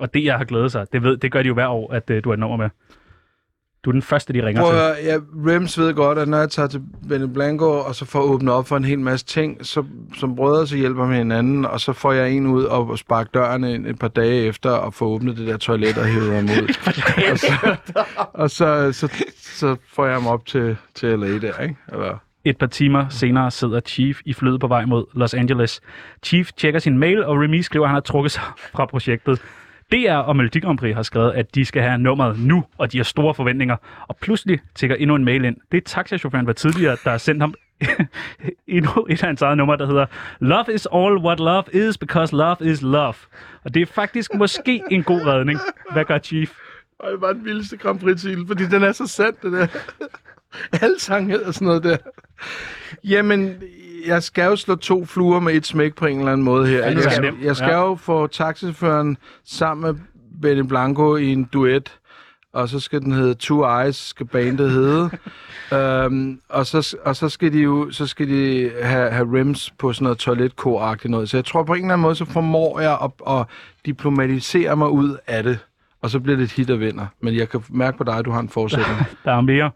[0.00, 2.10] Og det, jeg har glædet sig, det, ved, det gør de jo hver år, at
[2.10, 2.68] uh, du har et nummer med.
[3.84, 5.04] Du er den første, de ringer Prøv til.
[5.04, 5.16] ja,
[5.46, 8.68] Rems ved godt, at når jeg tager til Benny Blanco, og så får åbnet op
[8.68, 9.84] for en hel masse ting, så
[10.16, 13.64] som brødre, så hjælper med hinanden, og så får jeg en ud og sparke døren
[13.64, 16.74] ind et par dage efter, og få åbnet det der toilet og hævet ham ud.
[17.32, 17.74] og så,
[18.32, 21.76] og så, så, så får jeg ham op til, til LA der, ikke?
[21.92, 25.80] Eller, Et par timer senere sidder Chief i flyet på vej mod Los Angeles.
[26.22, 28.42] Chief tjekker sin mail, og Remy skriver, at han har trukket sig
[28.74, 29.42] fra projektet.
[29.92, 32.96] DR og Melodi Grand Prix har skrevet, at de skal have nummeret nu, og de
[32.96, 33.76] har store forventninger.
[34.08, 35.56] Og pludselig tækker endnu en mail ind.
[35.72, 37.54] Det er taxachaufføren var tidligere, der har sendt ham
[38.68, 40.06] endnu et af hans eget nummer, der hedder
[40.40, 43.14] Love is all what love is, because love is love.
[43.64, 45.58] Og det er faktisk måske en god redning.
[45.92, 46.50] Hvad gør Chief?
[47.00, 49.66] og det var den vildeste Grand Prix titel, fordi den er så sand, det der.
[50.82, 51.96] Alle sange hedder sådan noget der.
[53.04, 53.54] Jamen,
[54.06, 56.86] jeg skal jo slå to fluer med et smæk på en eller anden måde her.
[56.86, 57.80] Jeg, skal, jeg skal Ja.
[57.86, 60.00] jo få taxichaufføren sammen med
[60.42, 61.98] Benny Blanco i en duet,
[62.52, 65.10] og så skal den hedde Two Eyes, skal bandet hedde.
[65.74, 69.92] øhm, og, så, og så skal de jo så skal de have, have rims på
[69.92, 71.28] sådan noget toiletkor noget.
[71.30, 73.46] Så jeg tror på en eller anden måde, så formår jeg at, at
[73.86, 75.58] diplomatisere mig ud af det.
[76.02, 77.06] Og så bliver det et hit og vinder.
[77.20, 78.98] Men jeg kan mærke på dig, at du har en forudsætning.
[79.24, 79.70] Der er mere.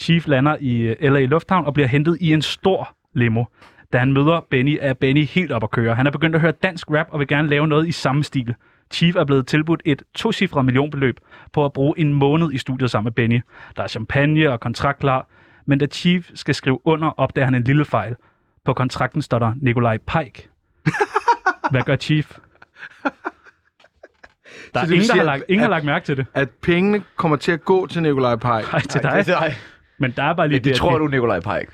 [0.00, 3.44] Chief lander i øh, LA Lufthavn og bliver hentet i en stor limo.
[3.92, 5.94] Da han møder Benny, er Benny helt op at køre.
[5.94, 8.54] Han er begyndt at høre dansk rap og vil gerne lave noget i samme stil.
[8.92, 11.16] Chief er blevet tilbudt et tocifret millionbeløb
[11.52, 13.40] på at bruge en måned i studiet sammen med Benny.
[13.76, 15.26] Der er champagne og kontrakt klar,
[15.66, 18.16] men da Chief skal skrive under, opdager han en lille fejl.
[18.64, 20.48] På kontrakten står der Nikolaj Pike.
[21.70, 22.38] Hvad gør Chief?
[24.74, 26.26] Der er ingen, der har lagt, ingen har at- lagt mærke til det.
[26.34, 28.62] at pengene kommer til at gå til Nikolaj Pej.
[28.72, 29.54] Nej, til Nej, dig.
[30.00, 30.08] Det.
[30.08, 31.72] Men der er bare lige Men det at tror de- du, Nikolaj Pike.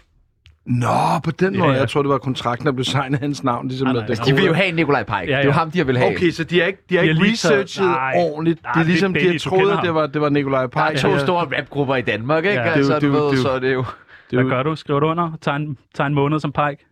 [0.66, 0.87] Nå,
[1.24, 1.72] på den Ja, måde.
[1.72, 1.79] ja.
[1.79, 3.68] Jeg tror, det var kontrakten, der blev signet hans navn.
[3.68, 4.24] Ligesom Nej, der, nej, der nej.
[4.24, 5.27] De vil jo have Nikolaj Pike.
[5.27, 5.51] Det er jo ja.
[5.51, 6.11] ham, de vil have.
[6.16, 8.12] Okay, så de har ikke, de har De ikke researchet Nej.
[8.16, 8.62] ordentligt.
[8.62, 10.61] Nej, det er det er ligesom, de har troet, at det var, det var Nikolaj
[10.61, 10.93] Der Pej.
[10.93, 12.61] er to store rapgrupper i Danmark, ikke?
[12.61, 12.66] Ja.
[12.66, 12.72] Ja.
[12.72, 13.85] Altså, Det er det det jo- så er det jo...
[14.31, 14.77] Det Hvad gør du?
[14.77, 15.33] Skriver du under?
[15.41, 16.87] Tager en, tager en måned som Pike?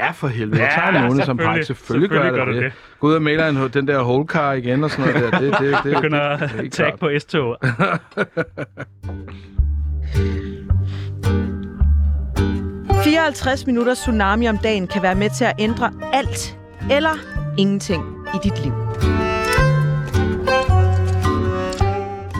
[0.00, 0.60] Ja, for helvede.
[0.62, 1.46] Jeg Ja, tager en måned som selvfølgelig.
[1.58, 1.62] Pej.
[1.62, 2.62] Selvfølgelig, gør Selvfølgelig jeg gør det.
[2.62, 2.72] det.
[2.72, 2.98] det.
[3.00, 5.38] Gå ud og maler en, den der whole car igen og sådan noget der.
[5.40, 7.56] Det, det, det, det, Begynder det er at tag på S-tog.
[13.04, 16.58] 54 minutter tsunami om dagen kan være med til at ændre alt
[16.90, 17.10] eller
[17.58, 18.72] ingenting i dit liv.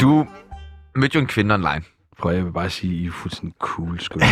[0.00, 0.26] Du
[0.96, 1.82] mødte jo en kvinde online.
[2.18, 4.18] Prøv, jeg vil bare sige, I er fuldstændig cool, sgu.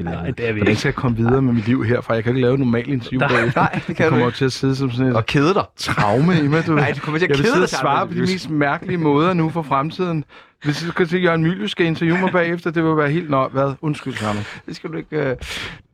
[0.00, 0.76] Nej, det er vi ikke.
[0.76, 2.14] skal jeg komme videre med mit liv herfra?
[2.14, 3.60] Jeg kan ikke lave et normalt interview Nej, bagefter.
[3.60, 4.36] nej, det kan Jeg du kommer ikke.
[4.36, 5.64] til at sidde som sådan et Og kede dig.
[5.76, 6.72] traume i mig, du.
[6.74, 8.50] Nej, du kommer til at jeg vil kede sidde dig og svare på de mest
[8.50, 10.24] mærkelige måder nu for fremtiden.
[10.64, 13.30] Hvis du skal til Jørgen Mylius skal interviewe mig bagefter, det vil være helt...
[13.30, 13.74] Nå, hvad?
[13.80, 14.42] Undskyld, Carmen.
[14.66, 15.30] Det skal du ikke...
[15.30, 15.36] Uh...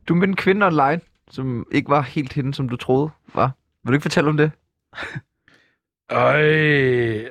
[0.07, 0.99] Du mødte en kvinde online,
[1.31, 3.51] som ikke var helt hende, som du troede var.
[3.83, 4.51] Vil du ikke fortælle om det?
[6.11, 6.41] Øj,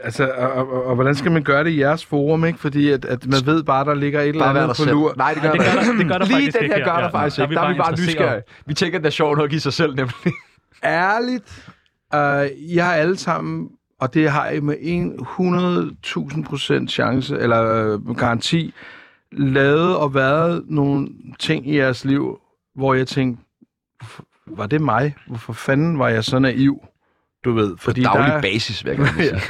[0.05, 2.59] altså, og, og, og, og, hvordan skal man gøre det i jeres forum, ikke?
[2.59, 4.91] Fordi at, at man ved bare, der ligger et eller andet på selv.
[4.91, 5.15] lur.
[5.17, 7.01] Nej, det Nej, gør, det gør der- det gør der Lige den her gør der
[7.03, 7.55] Ja, faktisk der er ikke.
[7.55, 8.43] Der er bare vi bare nysgerrige.
[8.67, 10.15] Vi tænker, det er sjovt nok i sig selv, nemlig.
[10.85, 11.71] Ærligt,
[12.15, 13.69] øh, jeg har alle sammen,
[14.01, 14.77] og det har jeg med
[16.37, 18.75] 100.000 procent chance, eller øh, garanti,
[19.33, 22.39] lavet og været nogle ting i jeres liv,
[22.75, 23.43] hvor jeg tænkte,
[24.01, 25.15] "Hvorfor- var det mig?
[25.27, 26.81] Hvorfor fanden var jeg så naiv?
[27.45, 29.41] Du ved, fordi Daglig der er, basis, hvad kan man sige.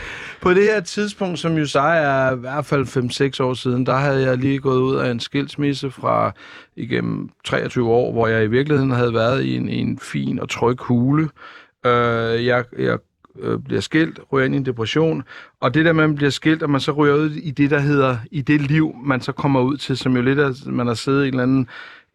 [0.43, 3.97] på det her tidspunkt, som jo så er i hvert fald 5-6 år siden, der
[3.97, 6.33] havde jeg lige gået ud af en skilsmisse fra
[6.77, 10.49] igennem 23 år, hvor jeg i virkeligheden havde været i en, i en fin og
[10.49, 11.29] tryg hule.
[11.87, 12.99] Øh, jeg jeg
[13.41, 15.23] øh, bliver skilt, ryger ind i en depression,
[15.61, 17.71] og det der med, at man bliver skilt, og man så ryger ud i det,
[17.71, 20.87] der hedder, i det liv, man så kommer ud til, som jo lidt er, man
[20.87, 21.69] har siddet i en eller anden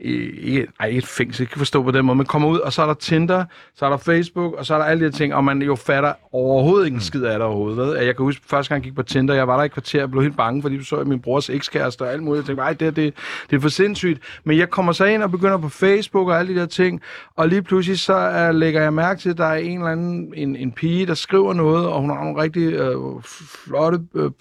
[0.04, 2.16] ikke, ej, ikke et fængsel, jeg kan forstå på den måde.
[2.16, 3.46] Man kommer ud, og så er der Tinder,
[3.76, 5.76] så er der Facebook, og så er der alle de her ting, og man jo
[5.76, 7.78] fatter overhovedet ikke en skid af det overhovedet.
[7.78, 7.98] Ved?
[7.98, 10.12] Jeg kan huske, første gang jeg gik på Tinder, jeg var der i kvarter og
[10.12, 12.42] blev helt bange, fordi du så min brors ekskæreste og alt muligt.
[12.42, 13.14] Jeg tænkte, nej, det, det,
[13.50, 14.20] det er for sindssygt.
[14.44, 17.02] Men jeg kommer så ind og begynder på Facebook og alle de der ting,
[17.36, 20.34] og lige pludselig så uh, lægger jeg mærke til, at der er en eller anden
[20.36, 23.24] en, en pige, der skriver noget, og hun har nogle rigtig uh,
[23.66, 24.32] flotte uh,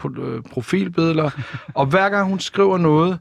[0.53, 1.31] profilbilleder.
[1.75, 3.19] og hver gang hun skriver noget,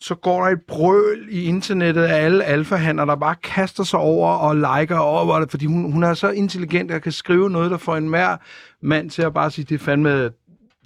[0.00, 4.30] så går der et brøl i internettet af alle alfahander, der bare kaster sig over
[4.30, 7.76] og liker over det, fordi hun, hun er så intelligent, at kan skrive noget, der
[7.78, 8.38] får en mere
[8.82, 10.30] mand til at bare sige, det er fandme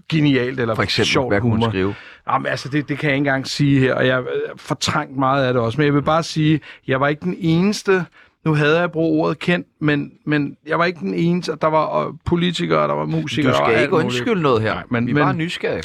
[0.09, 1.71] genialt, eller For eksempel, sjovt hvad kunne hun humor.
[1.71, 1.95] skrive?
[2.33, 4.25] Jamen, altså, det, det kan jeg ikke engang sige her, og jeg har
[4.57, 5.79] fortrængt meget af det også.
[5.79, 8.05] Men jeg vil bare sige, jeg var ikke den eneste,
[8.45, 11.53] nu havde jeg brugt ordet kendt, men, men jeg var ikke den eneste.
[11.61, 13.53] Der var øh, politikere, der var musikere.
[13.53, 14.75] Du skal ikke undskylde noget her.
[14.75, 15.83] Nej, men- Vi er men- bare nysgerrige.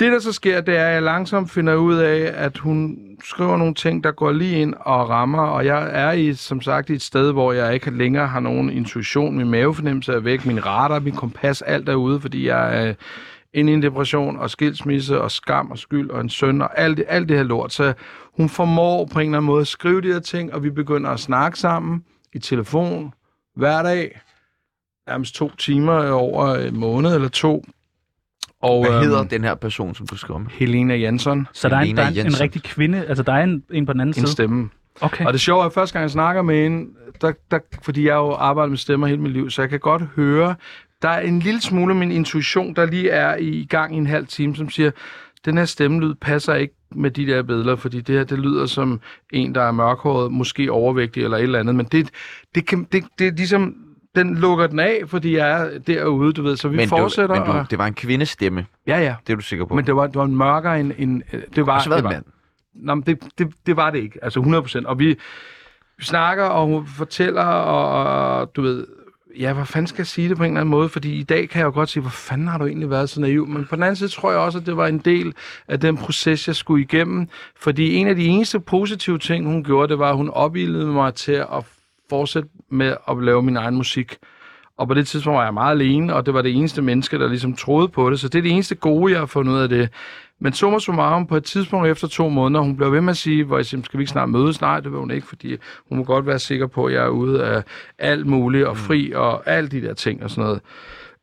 [0.00, 3.56] Det, der så sker, det er, at jeg langsomt finder ud af, at hun skriver
[3.56, 6.92] nogle ting, der går lige ind og rammer, og jeg er i, som sagt i
[6.92, 9.36] et sted, hvor jeg ikke længere har nogen intuition.
[9.36, 12.94] Min mavefornemmelse er væk, min radar, min kompas, alt er ude, fordi jeg er øh,
[13.52, 16.96] inde i en depression og skilsmisse og skam og skyld og en søn og alt
[16.96, 17.72] det, alt det her lort.
[17.72, 17.92] Så
[18.36, 21.10] hun formår på en eller anden måde at skrive de her ting, og vi begynder
[21.10, 23.12] at snakke sammen i telefon
[23.56, 24.20] hver dag.
[25.06, 27.64] Nærmest to timer over en måned eller to.
[28.64, 30.48] Og, Hvad hedder øhm, den her person, som du skriver om?
[30.50, 31.46] Helena Jansson.
[31.52, 33.86] Så der er, en, der er en, en rigtig kvinde, altså der er en, en
[33.86, 34.26] på den anden En side.
[34.26, 34.68] stemme.
[35.00, 35.26] Okay.
[35.26, 36.90] Og det sjove er, at første gang jeg snakker med hende,
[37.20, 40.02] der, der, fordi jeg jo arbejdet med stemmer hele mit liv, så jeg kan godt
[40.16, 40.54] høre,
[41.02, 44.06] der er en lille smule af min intuition, der lige er i gang i en
[44.06, 44.90] halv time, som siger,
[45.44, 49.00] den her stemmelyd passer ikke med de der billeder, fordi det her, det lyder som
[49.32, 52.08] en, der er mørkhåret, måske overvægtig eller et eller andet, men det,
[52.54, 53.74] det, kan, det, det er ligesom,
[54.16, 57.34] den lukker den af, fordi jeg er derude, du ved, så vi Men, fortsætter.
[57.34, 59.74] du, men du, og, det var en kvindestemme, ja, ja, det er du sikker på.
[59.74, 61.22] men det var, det var en mørkere end, end
[61.56, 62.24] det var, det var, mand.
[62.74, 64.18] Nå, men det, det, det var det ikke.
[64.22, 64.86] Altså 100 procent.
[64.86, 65.06] Og vi,
[65.98, 68.86] vi snakker, og hun fortæller, og, og du ved,
[69.38, 70.88] ja, hvad fanden skal jeg sige det på en eller anden måde?
[70.88, 73.20] Fordi i dag kan jeg jo godt sige, hvor fanden har du egentlig været så
[73.20, 73.46] naiv?
[73.46, 75.34] Men på den anden side tror jeg også, at det var en del
[75.68, 77.28] af den proces, jeg skulle igennem.
[77.56, 81.14] Fordi en af de eneste positive ting, hun gjorde, det var, at hun opildede mig
[81.14, 81.64] til at
[82.10, 84.16] fortsætte med at lave min egen musik.
[84.78, 87.28] Og på det tidspunkt var jeg meget alene, og det var det eneste menneske, der
[87.28, 88.20] ligesom troede på det.
[88.20, 89.88] Så det er det eneste gode, jeg har fundet ud af det.
[90.40, 93.44] Men summa summarum, på et tidspunkt efter to måneder, hun blev ved med at sige,
[93.44, 94.60] hvor jeg siger, skal vi ikke snart mødes?
[94.60, 95.56] Nej, det vil hun ikke, fordi
[95.88, 97.62] hun må godt være sikker på, at jeg er ude af
[97.98, 100.60] alt muligt, og fri, og alle de der ting og sådan noget.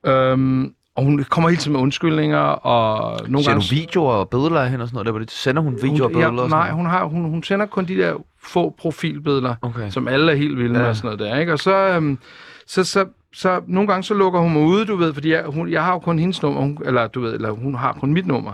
[0.06, 3.68] Øhm, og hun kommer hele tiden med undskyldninger, og nogle Ser gange...
[3.70, 5.14] du videoer og billeder af hende og sådan noget?
[5.14, 6.34] Der, det, sender hun videoer og hun, billeder?
[6.34, 9.90] ja, og sådan nej, hun, har, hun, hun sender kun de der få profilbilleder, Okay.
[9.90, 10.88] som alle er helt vilde med Ja.
[10.88, 11.54] og sådan noget der, ikke?
[11.54, 12.18] Og så, øhm,
[12.68, 15.72] så, så, så nogle gange så lukker hun mig ude, du ved, fordi jeg, hun,
[15.72, 18.28] jeg har jo kun hendes nummer, hun, eller du ved, eller hun har kun mit
[18.28, 18.54] nummer.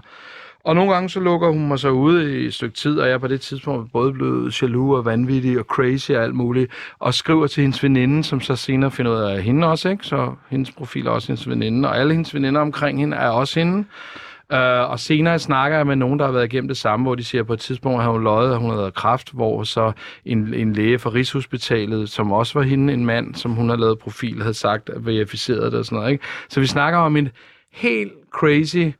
[0.64, 3.14] Og nogle gange så lukker hun mig så ude i et stykke tid, og jeg
[3.14, 7.14] er på det tidspunkt både blevet jaloux og vanvittig og crazy og alt muligt, og
[7.14, 10.06] skriver til hendes veninde, som så senere finder ud af hende også, ikke?
[10.06, 13.60] Så hendes profil er også hendes veninde, og alle hendes veninder omkring hende er også
[13.60, 13.86] hende.
[14.52, 17.24] Øh, og senere snakker jeg med nogen, der har været igennem det samme, hvor de
[17.24, 19.92] siger, at på et tidspunkt har hun løjet, at hun havde kræft, hvor så
[20.26, 24.00] en, en læge fra Rigshospitalet, som også var hende, en mand, som hun har lavet
[24.00, 26.12] profil, havde sagt, at verificeret det og sådan noget.
[26.12, 26.24] Ikke?
[26.50, 27.30] Så vi snakker om en
[27.72, 28.92] helt crazy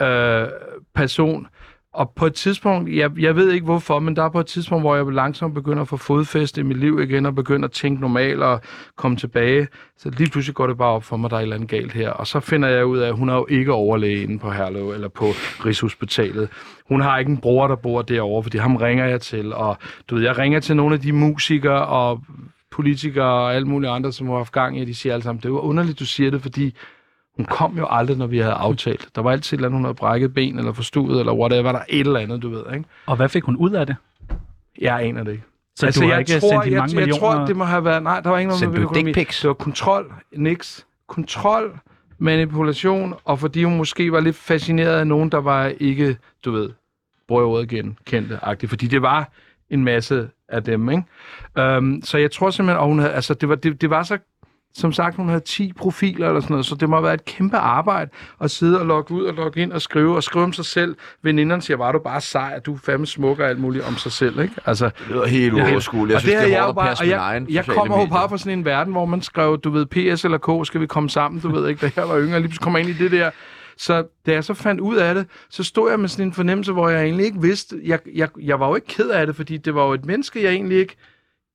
[0.00, 0.48] øh,
[0.94, 1.46] person,
[1.94, 4.82] og på et tidspunkt, jeg, jeg ved ikke hvorfor, men der er på et tidspunkt,
[4.82, 8.00] hvor jeg langsomt begynder at få fodfæste i mit liv igen, og begynder at tænke
[8.00, 8.60] normalt og
[8.96, 9.68] komme tilbage.
[9.98, 11.92] Så lige pludselig går det bare op for mig, der er et eller andet galt
[11.92, 12.10] her.
[12.10, 14.90] Og så finder jeg ud af, at hun er jo ikke overlæge inde på Herlev
[14.90, 15.24] eller på
[15.66, 16.48] Rigshospitalet.
[16.88, 19.52] Hun har ikke en bror, der bor derovre, fordi ham ringer jeg til.
[19.52, 19.76] Og
[20.08, 22.20] du ved, jeg ringer til nogle af de musikere og
[22.70, 25.48] politikere og alle mulige andre, som har haft gang i, de siger alle sammen, det
[25.48, 26.74] er underligt, du siger det, fordi
[27.36, 29.08] hun kom jo aldrig, når vi havde aftalt.
[29.14, 31.78] Der var altid et eller andet, hun havde brækket ben eller forstuet, eller whatever, der
[31.78, 32.84] er et eller andet, du ved, ikke?
[33.06, 33.96] Og hvad fik hun ud af det?
[34.80, 35.44] Jeg aner det ikke.
[35.76, 38.02] Så altså, du har ikke sendt de mange jeg, jeg tror, det må have været...
[38.02, 39.12] Nej, der var ikke noget Sendte med økonomi.
[39.12, 40.86] Det var kontrol, niks.
[41.08, 41.78] Kontrol,
[42.18, 46.70] manipulation, og fordi hun måske var lidt fascineret af nogen, der var ikke, du ved,
[47.28, 48.70] bruger jeg ordet igen, kendte-agtigt.
[48.70, 49.30] Fordi det var
[49.70, 51.76] en masse af dem, ikke?
[51.76, 54.18] Um, så jeg tror simpelthen, at hun havde, altså, det var, det, det var så
[54.76, 57.24] som sagt, hun havde 10 profiler eller sådan noget, så det må have været et
[57.24, 58.10] kæmpe arbejde
[58.40, 60.96] at sidde og logge ud og logge ind og skrive, og skrive om sig selv.
[61.22, 63.96] Veninderne siger, var du bare sej, at du er fandme smuk og alt muligt om
[63.96, 64.54] sig selv, ikke?
[64.66, 66.10] Altså, Det lyder helt uoverskueligt.
[66.10, 68.06] Jeg og synes, det, havde er hårdt at passe og jeg, egen jeg kommer jo
[68.06, 70.86] bare fra sådan en verden, hvor man skrev, du ved, PS eller K, skal vi
[70.86, 73.10] komme sammen, du ved ikke, da jeg var yngre, lige pludselig kommer ind i det
[73.12, 73.30] der.
[73.76, 76.72] Så da jeg så fandt ud af det, så stod jeg med sådan en fornemmelse,
[76.72, 79.56] hvor jeg egentlig ikke vidste, jeg, jeg, jeg var jo ikke ked af det, fordi
[79.56, 80.96] det var jo et menneske, jeg egentlig ikke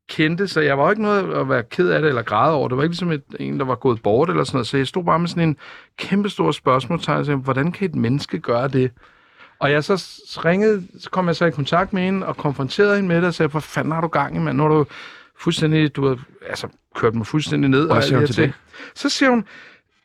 [0.10, 2.68] kendte, så jeg var jo ikke noget at være ked af det eller græde over.
[2.68, 4.68] Det var ikke ligesom et, en, der var gået bort eller sådan noget.
[4.68, 5.58] Så jeg stod bare med sådan en
[5.98, 8.92] kæmpe stor spørgsmålstegn, og sagde, hvordan kan et menneske gøre det?
[9.60, 10.06] Og jeg så
[10.46, 13.34] ringede, så kom jeg så i kontakt med hende og konfronterede hende med det og
[13.34, 14.58] sagde, hvor fanden har du gang i, mand?
[14.58, 14.86] Nu har du
[15.40, 17.86] fuldstændig, du har altså, kørt mig fuldstændig ned.
[17.86, 18.54] Hvad og siger hun her til ting.
[18.96, 19.46] Så siger hun,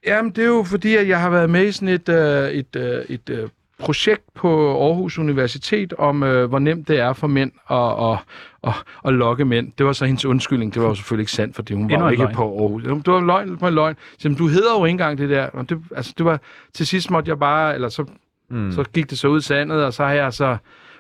[0.07, 2.77] jamen det er jo fordi, at jeg har været med i sådan et, øh, et,
[2.77, 3.49] øh, et øh,
[3.79, 8.19] projekt på Aarhus Universitet om, øh, hvor nemt det er for mænd at, at,
[8.65, 9.73] at, at lokke mænd.
[9.79, 10.75] Det var så hendes undskyldning.
[10.75, 12.35] Det var jo selvfølgelig ikke sandt, fordi hun Endnu var jo ikke løgn.
[12.35, 12.83] på Aarhus.
[12.83, 13.97] Det var løgn på en løgn.
[14.19, 15.47] Så, du hedder jo ikke engang det der.
[15.47, 16.41] Og det, altså, det var,
[16.75, 18.05] til sidst måtte jeg bare, eller så,
[18.51, 18.73] mm.
[18.73, 20.57] så gik det så ud i sandet, og så har jeg så,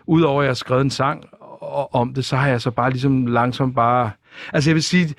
[0.07, 1.25] udover at jeg har skrevet en sang
[1.93, 4.11] om det, så har jeg så bare ligesom langsomt bare...
[4.53, 5.15] Altså jeg vil sige,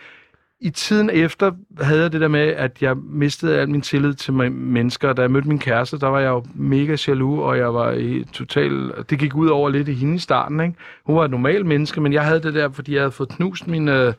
[0.62, 1.52] i tiden efter
[1.82, 5.14] havde jeg det der med, at jeg mistede al min tillid til mennesker.
[5.14, 8.24] Da jeg mødte min kæreste, der var jeg jo mega jaloux, og jeg var i
[8.34, 8.92] total...
[9.10, 10.76] Det gik ud over lidt i hende i starten, ikke?
[11.06, 13.68] Hun var et normalt menneske, men jeg havde det der, fordi jeg havde fået knust
[13.68, 14.14] min, øh,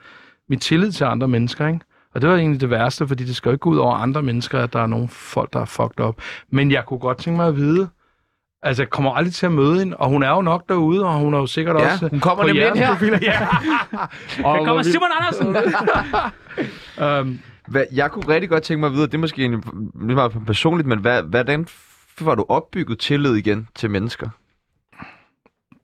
[0.49, 1.81] min tillid til andre mennesker, ikke?
[2.15, 4.23] Og det var egentlig det værste, fordi det skal jo ikke gå ud over andre
[4.23, 6.21] mennesker, at der er nogle folk, der er fucked op.
[6.51, 7.89] Men jeg kunne godt tænke mig at vide,
[8.67, 11.13] altså jeg kommer aldrig til at møde hende, og hun er jo nok derude, og
[11.15, 12.09] hun er jo sikkert Ja, også...
[12.09, 12.89] hun kommer på nemlig her.
[12.93, 13.19] profiler.
[13.23, 13.39] Ja.
[14.45, 15.57] og Der kommer Simon Andersen!
[17.01, 17.39] Øhm,
[17.69, 19.53] Hvad, jeg kunne rigtig godt tænke mig at vide, det er måske en,
[20.01, 21.67] lidt meget personligt, men hvad, hvordan
[22.19, 24.29] får du opbygget tillid igen til mennesker?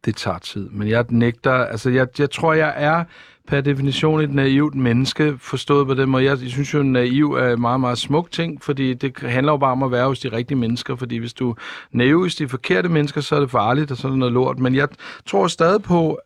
[0.04, 3.04] det tager tid, men jeg nægter, altså jeg, jeg tror, jeg er
[3.52, 6.24] per definition et naivt menneske, forstået på den måde.
[6.24, 9.56] Jeg, synes jo, at naiv er en meget, meget smuk ting, fordi det handler jo
[9.56, 11.54] bare om at være hos de rigtige mennesker, fordi hvis du er
[11.92, 14.58] naiv hos de forkerte mennesker, så er det farligt, og så det noget lort.
[14.58, 14.88] Men jeg
[15.26, 16.18] tror stadig på,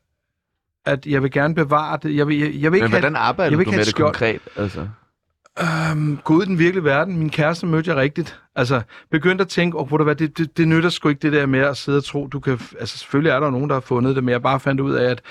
[0.85, 2.17] at jeg vil gerne bevare det.
[2.17, 3.87] Jeg vil, jeg, jeg vil ikke Men have, hvordan arbejder jeg vil du med det
[3.87, 4.13] skjold.
[4.13, 4.41] konkret?
[4.57, 4.89] Altså?
[5.61, 7.19] Øhm, gå ud i den virkelige verden.
[7.19, 8.41] Min kæreste mødte jeg rigtigt.
[8.57, 11.61] Altså, begyndte at tænke, oh, det, det, det, det nytter sgu ikke det der med
[11.61, 12.61] at sidde og tro, du kan...
[12.81, 15.11] Altså, selvfølgelig er der nogen, der har fundet det, men jeg bare fandt ud af,
[15.11, 15.23] at...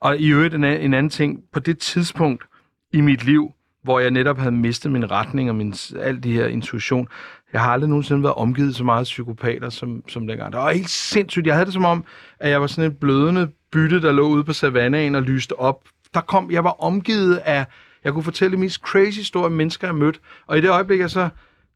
[0.00, 2.44] Og i øvrigt en, en anden ting, på det tidspunkt
[2.92, 6.46] i mit liv, hvor jeg netop havde mistet min retning og min, alt det her
[6.46, 7.08] intuition,
[7.52, 10.52] jeg har aldrig nogensinde været omgivet så meget af psykopater som, som dengang.
[10.52, 11.46] Det var helt sindssygt.
[11.46, 12.04] Jeg havde det som om,
[12.40, 15.84] at jeg var sådan et blødende bytte, der lå ude på savannaen og lyste op.
[16.14, 17.66] Der kom, jeg var omgivet af,
[18.04, 20.18] jeg kunne fortælle de mest crazy store mennesker, jeg mødte.
[20.46, 21.28] Og i det øjeblik, jeg så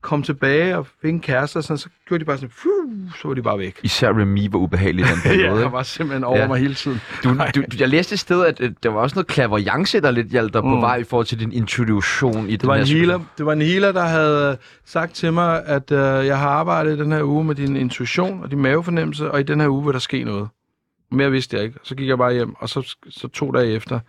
[0.03, 3.29] kom tilbage og fik en kæreste, og sådan, så gjorde de bare sådan, Fuh, så
[3.29, 3.81] var de bare væk.
[3.83, 5.57] Især Remy var ubehagelig i den periode.
[5.57, 6.47] Ja, jeg var simpelthen over Ja.
[6.47, 7.01] mig hele tiden.
[7.25, 10.27] Du, du, jeg læste et sted, at øh, der var også noget klaverjance, der lidt
[10.29, 10.81] hjalp dig på Mm.
[10.81, 13.53] vej i forhold til din introduktion i Det den var, her en healer, det var
[13.53, 17.45] en healer, der havde sagt til mig, at øh, jeg har arbejdet den her uge
[17.45, 20.49] med din intuition og din mavefornemmelse, og i den her uge vil der ske noget.
[21.13, 21.79] Mere vidste jeg ikke.
[21.83, 24.01] Så gik jeg bare hjem, og så, så to dage efter,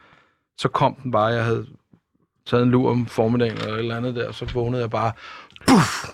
[0.57, 1.25] så kom den bare.
[1.25, 1.65] Jeg havde
[2.47, 5.11] taget en lur om formiddagen eller et eller andet der, og så vågnede jeg bare.
[5.68, 6.09] Puff!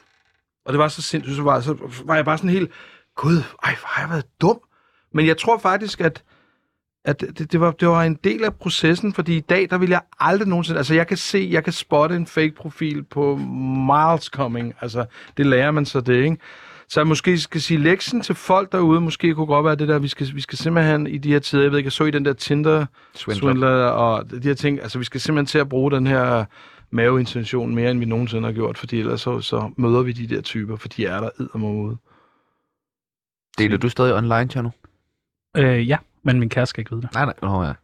[0.66, 2.72] Og det var så sindssygt, så var, så var jeg bare sådan helt,
[3.16, 4.60] gud, ej, hvor har jeg været dum.
[5.14, 6.24] Men jeg tror faktisk, at
[7.08, 9.90] at det, det, var, det var en del af processen, fordi i dag, der vil
[9.90, 10.78] jeg aldrig nogensinde...
[10.78, 14.74] Altså, jeg kan se, jeg kan spotte en fake-profil på miles coming.
[14.82, 15.06] Altså,
[15.38, 16.38] det lærer man så det, ikke?
[16.90, 20.00] Så jeg måske skal sige lektionen til folk derude, måske kunne godt være det der,
[20.00, 22.12] vi skal, vi skal simpelthen i de her tider, jeg ved ikke, jeg så i
[22.12, 22.86] den der Tinder
[23.16, 23.42] Swindler.
[23.42, 26.46] swindler og de her ting, altså vi skal simpelthen til at bruge den her
[26.90, 30.42] maveintention mere, end vi nogensinde har gjort, fordi ellers så, så møder vi de der
[30.42, 31.98] typer, for de er der eddermodet.
[33.58, 34.70] Deler du stadig online, Tjerno?
[35.58, 37.14] øh, ja, men min kæreste skal ikke vide det.
[37.14, 37.34] Nej, nej.
[37.42, 37.74] Nå, ja.–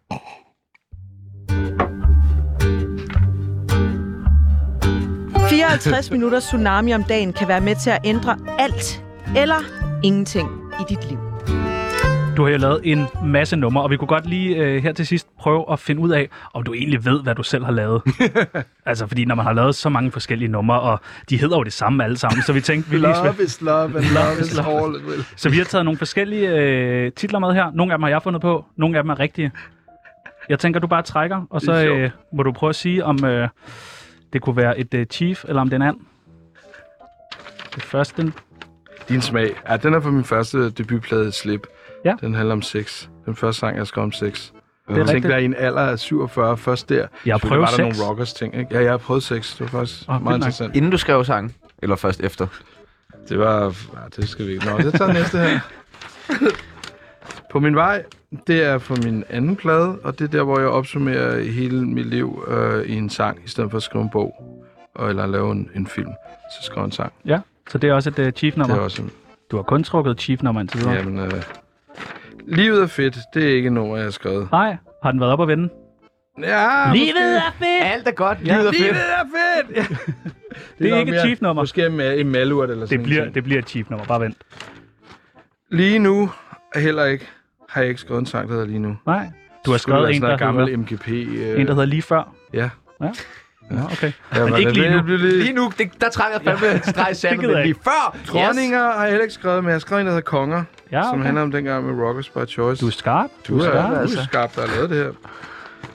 [5.49, 9.03] 54 minutter tsunami om dagen kan være med til at ændre alt
[9.37, 9.59] eller
[10.03, 10.49] ingenting
[10.79, 11.32] i dit liv.
[12.37, 15.07] Du har jo lavet en masse numre, og vi kunne godt lige øh, her til
[15.07, 18.01] sidst prøve at finde ud af, om du egentlig ved, hvad du selv har lavet.
[18.85, 21.73] altså, fordi når man har lavet så mange forskellige numre, og de hedder jo det
[21.73, 24.95] samme alle sammen, så vi tænkte, vi lige Love is love, and love is all
[24.95, 25.25] it will.
[25.35, 27.71] Så vi har taget nogle forskellige øh, titler med her.
[27.73, 29.51] Nogle af dem har jeg fundet på, nogle af dem er rigtige.
[30.49, 33.49] Jeg tænker, du bare trækker, og så øh, må du prøve at sige, om øh,
[34.33, 35.97] det kunne være et øh, chief, eller om det er en and.
[37.75, 38.33] Det første,
[39.09, 39.49] Din smag.
[39.69, 41.67] Ja, den er fra min første debutplade, Slip.
[42.05, 42.15] Ja.
[42.21, 43.07] Den handler om sex.
[43.25, 44.51] Den første sang, jeg skrev om sex.
[44.51, 44.53] det
[44.89, 45.31] Jeg er tænkte, rigtigt.
[45.31, 47.07] der i en alder af 47, først der.
[47.25, 47.79] Jeg har prøvet var der sex.
[47.79, 48.75] nogle rockers ting, ikke?
[48.75, 49.51] Ja, jeg har prøvet sex.
[49.57, 50.33] Det var faktisk oh, meget nok.
[50.35, 50.75] interessant.
[50.75, 51.53] Inden du skrev sangen?
[51.81, 52.47] Eller først efter?
[53.29, 53.63] Det var...
[53.63, 53.71] Ja,
[54.15, 54.65] det skal vi ikke.
[54.65, 55.59] Nå, det tager næste her.
[57.51, 58.03] På min vej,
[58.47, 62.05] det er for min anden plade, og det er der, hvor jeg opsummerer hele mit
[62.05, 64.33] liv øh, i en sang, i stedet for at skrive en bog,
[64.95, 66.09] og, eller lave en, en film.
[66.51, 67.13] Så skrive en sang.
[67.25, 67.39] Ja,
[67.69, 68.75] så det er også et Det chief-nummer.
[68.75, 69.11] er også en,
[69.51, 70.93] Du har kun trukket chief-nummer indtil videre.
[70.93, 71.31] jamen, øh,
[72.47, 73.17] Livet er fedt.
[73.33, 74.51] Det er ikke noget, jeg har skrevet.
[74.51, 75.69] Nej, har den været op at vende?
[76.41, 77.83] Ja, Livet er fedt!
[77.93, 78.37] Alt er godt.
[78.45, 78.53] Ja.
[78.53, 78.79] Livet er fedt.
[78.81, 79.25] Livet er
[79.65, 79.77] fedt!
[79.77, 79.85] Ja.
[80.79, 81.61] Det er nok ikke et mere- chief-nummer.
[81.61, 83.35] Måske en, ma- en malurt eller sådan Det bliver, ting.
[83.35, 84.37] det bliver et chief-nummer, bare vent.
[85.71, 86.29] Lige nu
[86.75, 87.27] er heller ikke,
[87.69, 88.95] har jeg ikke skrevet en sang, der hedder Lige nu.
[89.05, 89.27] Nej,
[89.65, 91.07] du har skrevet en, der noget hedder, gammel MGP.
[91.09, 92.35] Øh, en, der hedder Lige Før.
[92.53, 92.69] Ja.
[93.01, 93.09] Ja.
[93.69, 94.11] Nå, okay.
[94.35, 95.15] Ja, Men ikke lige nu.
[95.17, 98.17] Lige nu, det, der trænger jeg fandme en streg i sandet, men lige før.
[98.27, 101.03] Dronninger har jeg heller ikke skrevet, men jeg har skrevet en, der hedder Konger, Ja,
[101.03, 101.23] som okay.
[101.23, 102.81] handler om dengang med Rockers by Choice.
[102.81, 103.29] Du er skarp.
[103.47, 104.23] Du er, skarp, du er altså.
[104.23, 105.11] skarp, der har lavet det her.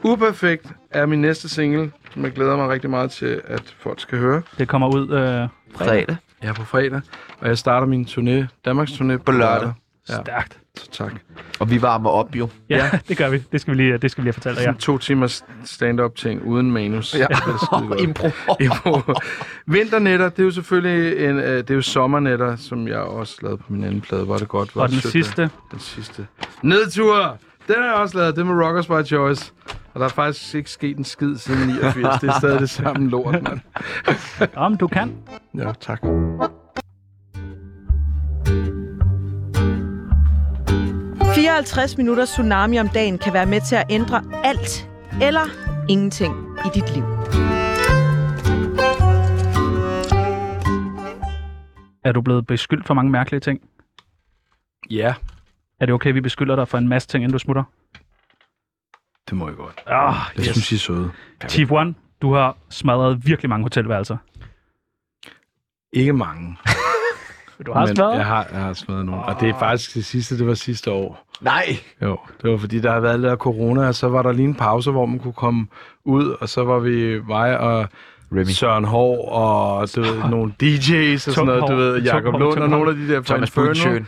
[0.03, 4.19] Uperfekt er min næste single, som jeg glæder mig rigtig meget til, at folk skal
[4.19, 4.43] høre.
[4.59, 5.49] Det kommer ud øh,
[5.87, 6.16] Fredag.
[6.43, 7.01] Jeg er på fredag,
[7.41, 9.73] og jeg starter min turné, Danmarks turné på lørdag.
[10.09, 10.14] Ja.
[10.23, 10.59] stærkt.
[10.93, 11.12] Tak.
[11.61, 12.49] Og vi varmer op jo.
[12.68, 13.43] Ja, det gør vi.
[13.53, 14.66] Det skal vi lige, det skal vi lige fortælle dig.
[14.66, 14.72] Ja.
[14.79, 17.14] To timers stand-up ting uden manus.
[17.14, 17.26] Ja.
[17.31, 17.95] Er.
[18.05, 18.29] Impro.
[18.61, 19.03] Jo.
[19.66, 23.59] Vinternetter, det er jo selvfølgelig en, øh, det er jo sommernetter, som jeg også lavede
[23.59, 24.22] på min anden plade.
[24.22, 24.70] Er det godt.
[24.74, 25.51] Er Og den sødt, sidste, det.
[25.70, 26.26] Den sidste.
[26.62, 27.37] Nedtur!
[27.66, 28.37] Den har jeg også lavet.
[28.37, 29.53] Det med Rockers by Choice.
[29.95, 32.20] Og der er faktisk ikke sket en skid siden 89.
[32.20, 33.61] Det er stadig det samme lort, mand.
[34.57, 35.14] om du kan.
[35.55, 36.03] Ja, tak.–
[41.35, 44.89] 54 minutter tsunami om dagen kan være med til at ændre alt
[45.22, 45.45] eller
[45.89, 46.35] ingenting
[46.66, 47.05] i dit liv.
[52.05, 53.61] Er du blevet beskyldt for mange mærkelige ting?
[54.91, 55.14] Ja,
[55.81, 57.64] Er det okay, vi beskylder dig for en masse ting, inden du smutter?
[59.29, 59.81] det må jeg godt.
[59.87, 60.47] Ah, Jeg yes.
[60.53, 61.11] synes, I er søde.
[61.49, 64.16] Chief One, du har smadret virkelig mange hotelværelser.
[65.93, 66.57] Ikke mange.
[67.66, 68.16] Du har men smadret?
[68.16, 69.22] jeg har, jeg har smadret nogle.
[69.22, 71.26] Og det er faktisk det sidste, det var sidste år.
[71.40, 71.76] Nej.
[72.02, 74.48] Jo, det var fordi, der har været lidt af corona, og så var der lige
[74.48, 75.66] en pause, hvor man kunne komme
[76.04, 77.88] ud, og så var vi mig og
[78.32, 78.44] Remy.
[78.44, 82.59] Søren Hård og du ved, nogle DJ's og sådan noget, du ved, Tung Jakob Lund
[82.59, 83.68] og nogle af de der fra Thomas Inferno.
[83.68, 84.06] Budschøn.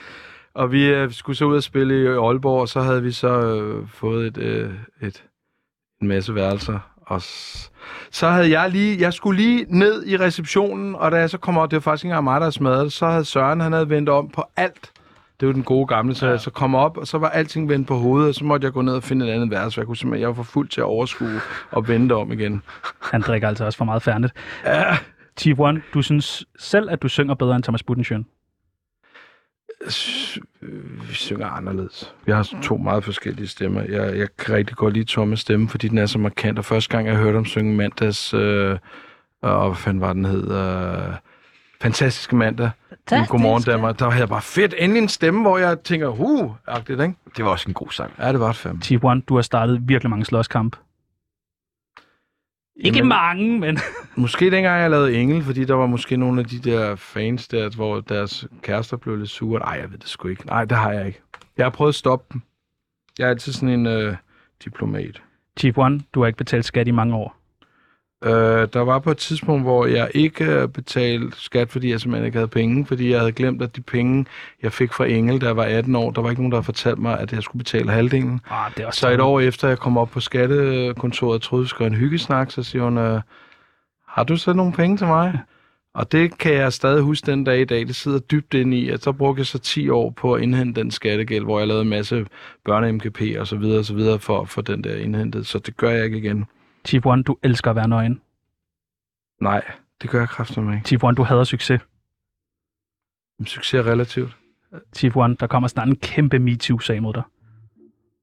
[0.55, 3.29] Og vi øh, skulle så ud og spille i Aalborg, og så havde vi så
[3.29, 4.71] øh, fået et, øh,
[5.03, 5.25] et,
[6.03, 6.79] en masse værelser.
[7.11, 7.23] Og
[8.11, 11.59] så havde jeg lige, jeg skulle lige ned i receptionen, og da jeg så kom
[11.59, 14.09] op, det var faktisk ikke engang mig, der smadret så havde Søren, han havde vendt
[14.09, 14.93] om på alt.
[15.41, 17.89] Det var den gode gamle, så jeg så kom op, og så var alting vendt
[17.89, 19.87] på hovedet, og så måtte jeg gå ned og finde et andet værelse, for jeg
[19.87, 21.41] kunne simpelthen, jeg var for fuld til at overskue
[21.71, 22.63] og vente om igen.
[23.13, 24.33] Han drikker altså også for meget færdigt.
[24.65, 24.97] Ja.
[25.39, 28.27] Chief One, du synes selv, at du synger bedre end Thomas Budensjøen.
[30.63, 32.15] Øh, Vi synger anderledes.
[32.27, 33.83] Vi har to meget forskellige stemmer.
[33.83, 36.59] Jeg, jeg kan rigtig godt lide Thomas stemme, fordi den er så markant.
[36.59, 38.79] Og første gang, jeg hørte ham synge mandags, øh,
[39.43, 40.51] og hvad fanden var den hed?
[40.51, 41.15] Øh,
[41.83, 42.71] Fantastiske mandag.
[43.13, 43.99] i Godmorgen Danmark.
[43.99, 44.75] Der var jeg bare fedt.
[44.79, 47.15] Endelig en stemme, hvor jeg tænker, huh, agtigt, ikke?
[47.37, 48.13] Det var også en god sang.
[48.19, 48.83] Ja, det var det fandme.
[48.83, 50.77] Chief One, du har startet virkelig mange slåskamp.
[52.83, 53.79] Ikke Jamen, mange, men...
[54.17, 57.71] Måske dengang jeg lavede Engel, fordi der var måske nogle af de der fans der,
[57.77, 59.61] hvor deres kærester blev lidt sure.
[59.61, 60.47] Nej, jeg ved det sgu ikke.
[60.47, 61.21] Nej, det har jeg ikke.
[61.57, 62.43] Jeg har prøvet at stoppe dem.
[63.19, 64.17] Jeg er altid sådan en øh,
[64.65, 65.23] diplomat.
[65.59, 67.40] Chief One, du har ikke betalt skat i mange år.
[68.25, 72.27] Øh, der var på et tidspunkt, hvor jeg ikke øh, betalte skat, fordi jeg simpelthen
[72.27, 74.27] ikke havde penge, fordi jeg havde glemt, at de penge,
[74.63, 76.65] jeg fik fra Engel, da jeg var 18 år, der var ikke nogen, der havde
[76.65, 78.41] fortalt mig, at jeg skulle betale halvdelen.
[78.51, 81.69] Ah, det er Så et år efter, jeg kom op på skattekontoret og troede, vi
[81.69, 83.21] skulle en hyggesnak, så siger hun, øh,
[84.09, 85.41] har du så nogle penge til mig?
[85.95, 87.87] Og det kan jeg stadig huske den dag i dag.
[87.87, 90.81] Det sidder dybt inde i, at så brugte jeg så 10 år på at indhente
[90.81, 92.27] den skattegæld, hvor jeg lavede en masse
[92.69, 95.47] børne-MKP og så videre og så videre for, for den der indhentet.
[95.47, 96.47] Så det gør jeg ikke igen.
[96.87, 98.21] Chief One, du elsker at være nøgen.
[99.41, 99.63] Nej,
[100.03, 100.81] det gør jeg kraftigt ikke.
[100.87, 101.81] Chief One, du hader succes.
[103.39, 104.37] Men Succes er relativt.
[104.97, 107.23] Chief One, der kommer snart en kæmpe MeToo-sag mod dig.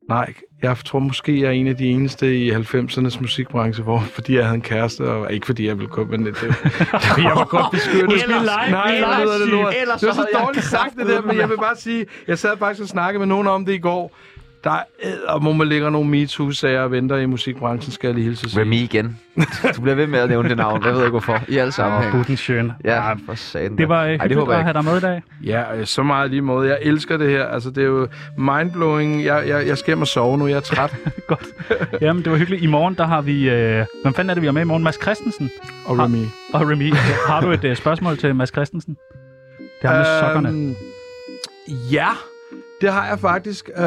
[0.09, 4.35] Nej, jeg tror måske, jeg er en af de eneste i 90'ernes musikbranche, hvor, fordi
[4.35, 6.41] jeg havde en kæreste, og ikke fordi jeg ville komme, men det, det,
[7.27, 8.23] jeg var godt beskyttet.
[8.23, 9.73] Ellers- Nej, ellers- lyder det lort.
[9.81, 12.57] ellers Det var så dårligt sagt det der, men jeg vil bare sige, jeg sad
[12.57, 14.15] faktisk og snakkede med nogen om det i går.
[14.67, 14.83] Der er
[15.27, 18.61] og må man ligger nogle MeToo-sager og venter i musikbranchen, skal jeg lige hilse sige.
[18.61, 19.19] Remy igen.
[19.75, 20.83] Du bliver ved med at nævne det navn.
[20.85, 21.39] Jeg ved ikke hvorfor.
[21.47, 22.11] I alle sammenhæng.
[22.11, 22.71] Budensjøen.
[22.85, 23.77] Ja, for satan.
[23.77, 25.21] Det var øh, Ej, det hyggeligt håber jeg at have dig med i dag.
[25.43, 26.69] Ja, øh, så meget lige måde.
[26.69, 27.45] Jeg elsker det her.
[27.45, 28.07] Altså, det er jo
[28.37, 29.23] mindblowing.
[29.25, 30.47] Jeg, jeg, jeg skal hjem og sove nu.
[30.47, 30.95] Jeg er træt.
[31.27, 31.45] Godt.
[32.01, 32.63] Jamen, det var hyggeligt.
[32.63, 33.49] I morgen, der har vi...
[33.49, 34.83] Øh, hvem fanden er det, vi har med i morgen?
[34.83, 35.49] Mads Christensen
[35.85, 36.25] Og Remy.
[36.53, 36.93] og Remy.
[37.27, 38.97] har du et øh, spørgsmål til Mads Christensen?
[39.81, 40.49] Det har med sokkerne.
[40.49, 40.75] Øhm,
[41.91, 42.07] Ja,
[42.81, 43.69] det har jeg faktisk.
[43.77, 43.83] Øh,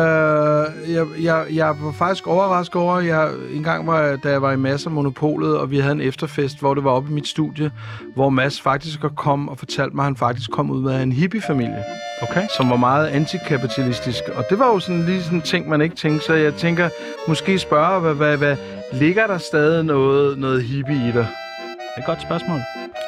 [0.94, 4.52] jeg, jeg, jeg var faktisk overrasket over, jeg, en gang, var, jeg- da jeg var
[4.52, 7.28] i Mads og Monopolet, og vi havde en efterfest, hvor det var oppe i mit
[7.28, 7.70] studie,
[8.14, 11.84] hvor Mads faktisk kom og fortalte mig, at han faktisk kom ud af en hippiefamilie,
[12.22, 12.42] Okay.
[12.56, 14.22] som var meget antikapitalistisk.
[14.34, 16.26] Og det var jo sådan lige sådan en ting, man ikke tænkte.
[16.26, 16.88] Så jeg tænker,
[17.28, 18.56] måske spørge, hvad, hvad, hvad
[18.92, 21.26] ligger der stadig noget, noget hippie i dig?
[21.68, 22.60] Det er et godt spørgsmål.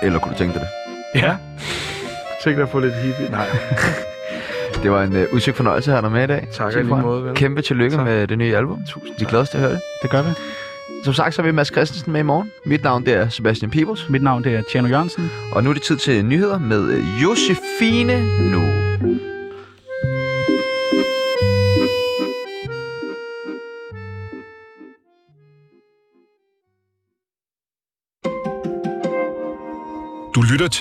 [0.02, 0.60] Eller kunne du tænke dig
[1.14, 1.20] det?
[1.20, 1.36] Ja.
[2.44, 3.28] Tænk dig at få lidt hippie.
[3.30, 3.46] Nej.
[4.82, 6.48] Det var en uh, udsøgt fornøjelse at have dig med i dag.
[6.52, 7.34] Tak i Chief lige måde, vel?
[7.34, 8.04] Kæmpe tillykke Tak.
[8.04, 8.78] med det nye album.
[8.88, 9.80] Tusind Vi glæder os til at høre det.
[10.02, 10.28] Det gør vi.
[11.04, 12.50] Som sagt, så er vi Mads Christensen med i morgen.
[12.64, 14.08] Mit navn det er Sebastian Peebles.
[14.08, 15.30] Mit navn det er Tjerno Jørgensen.
[15.52, 18.82] Og nu er det tid til nyheder med øh, Josefine Nu.
[30.52, 30.80] lytter til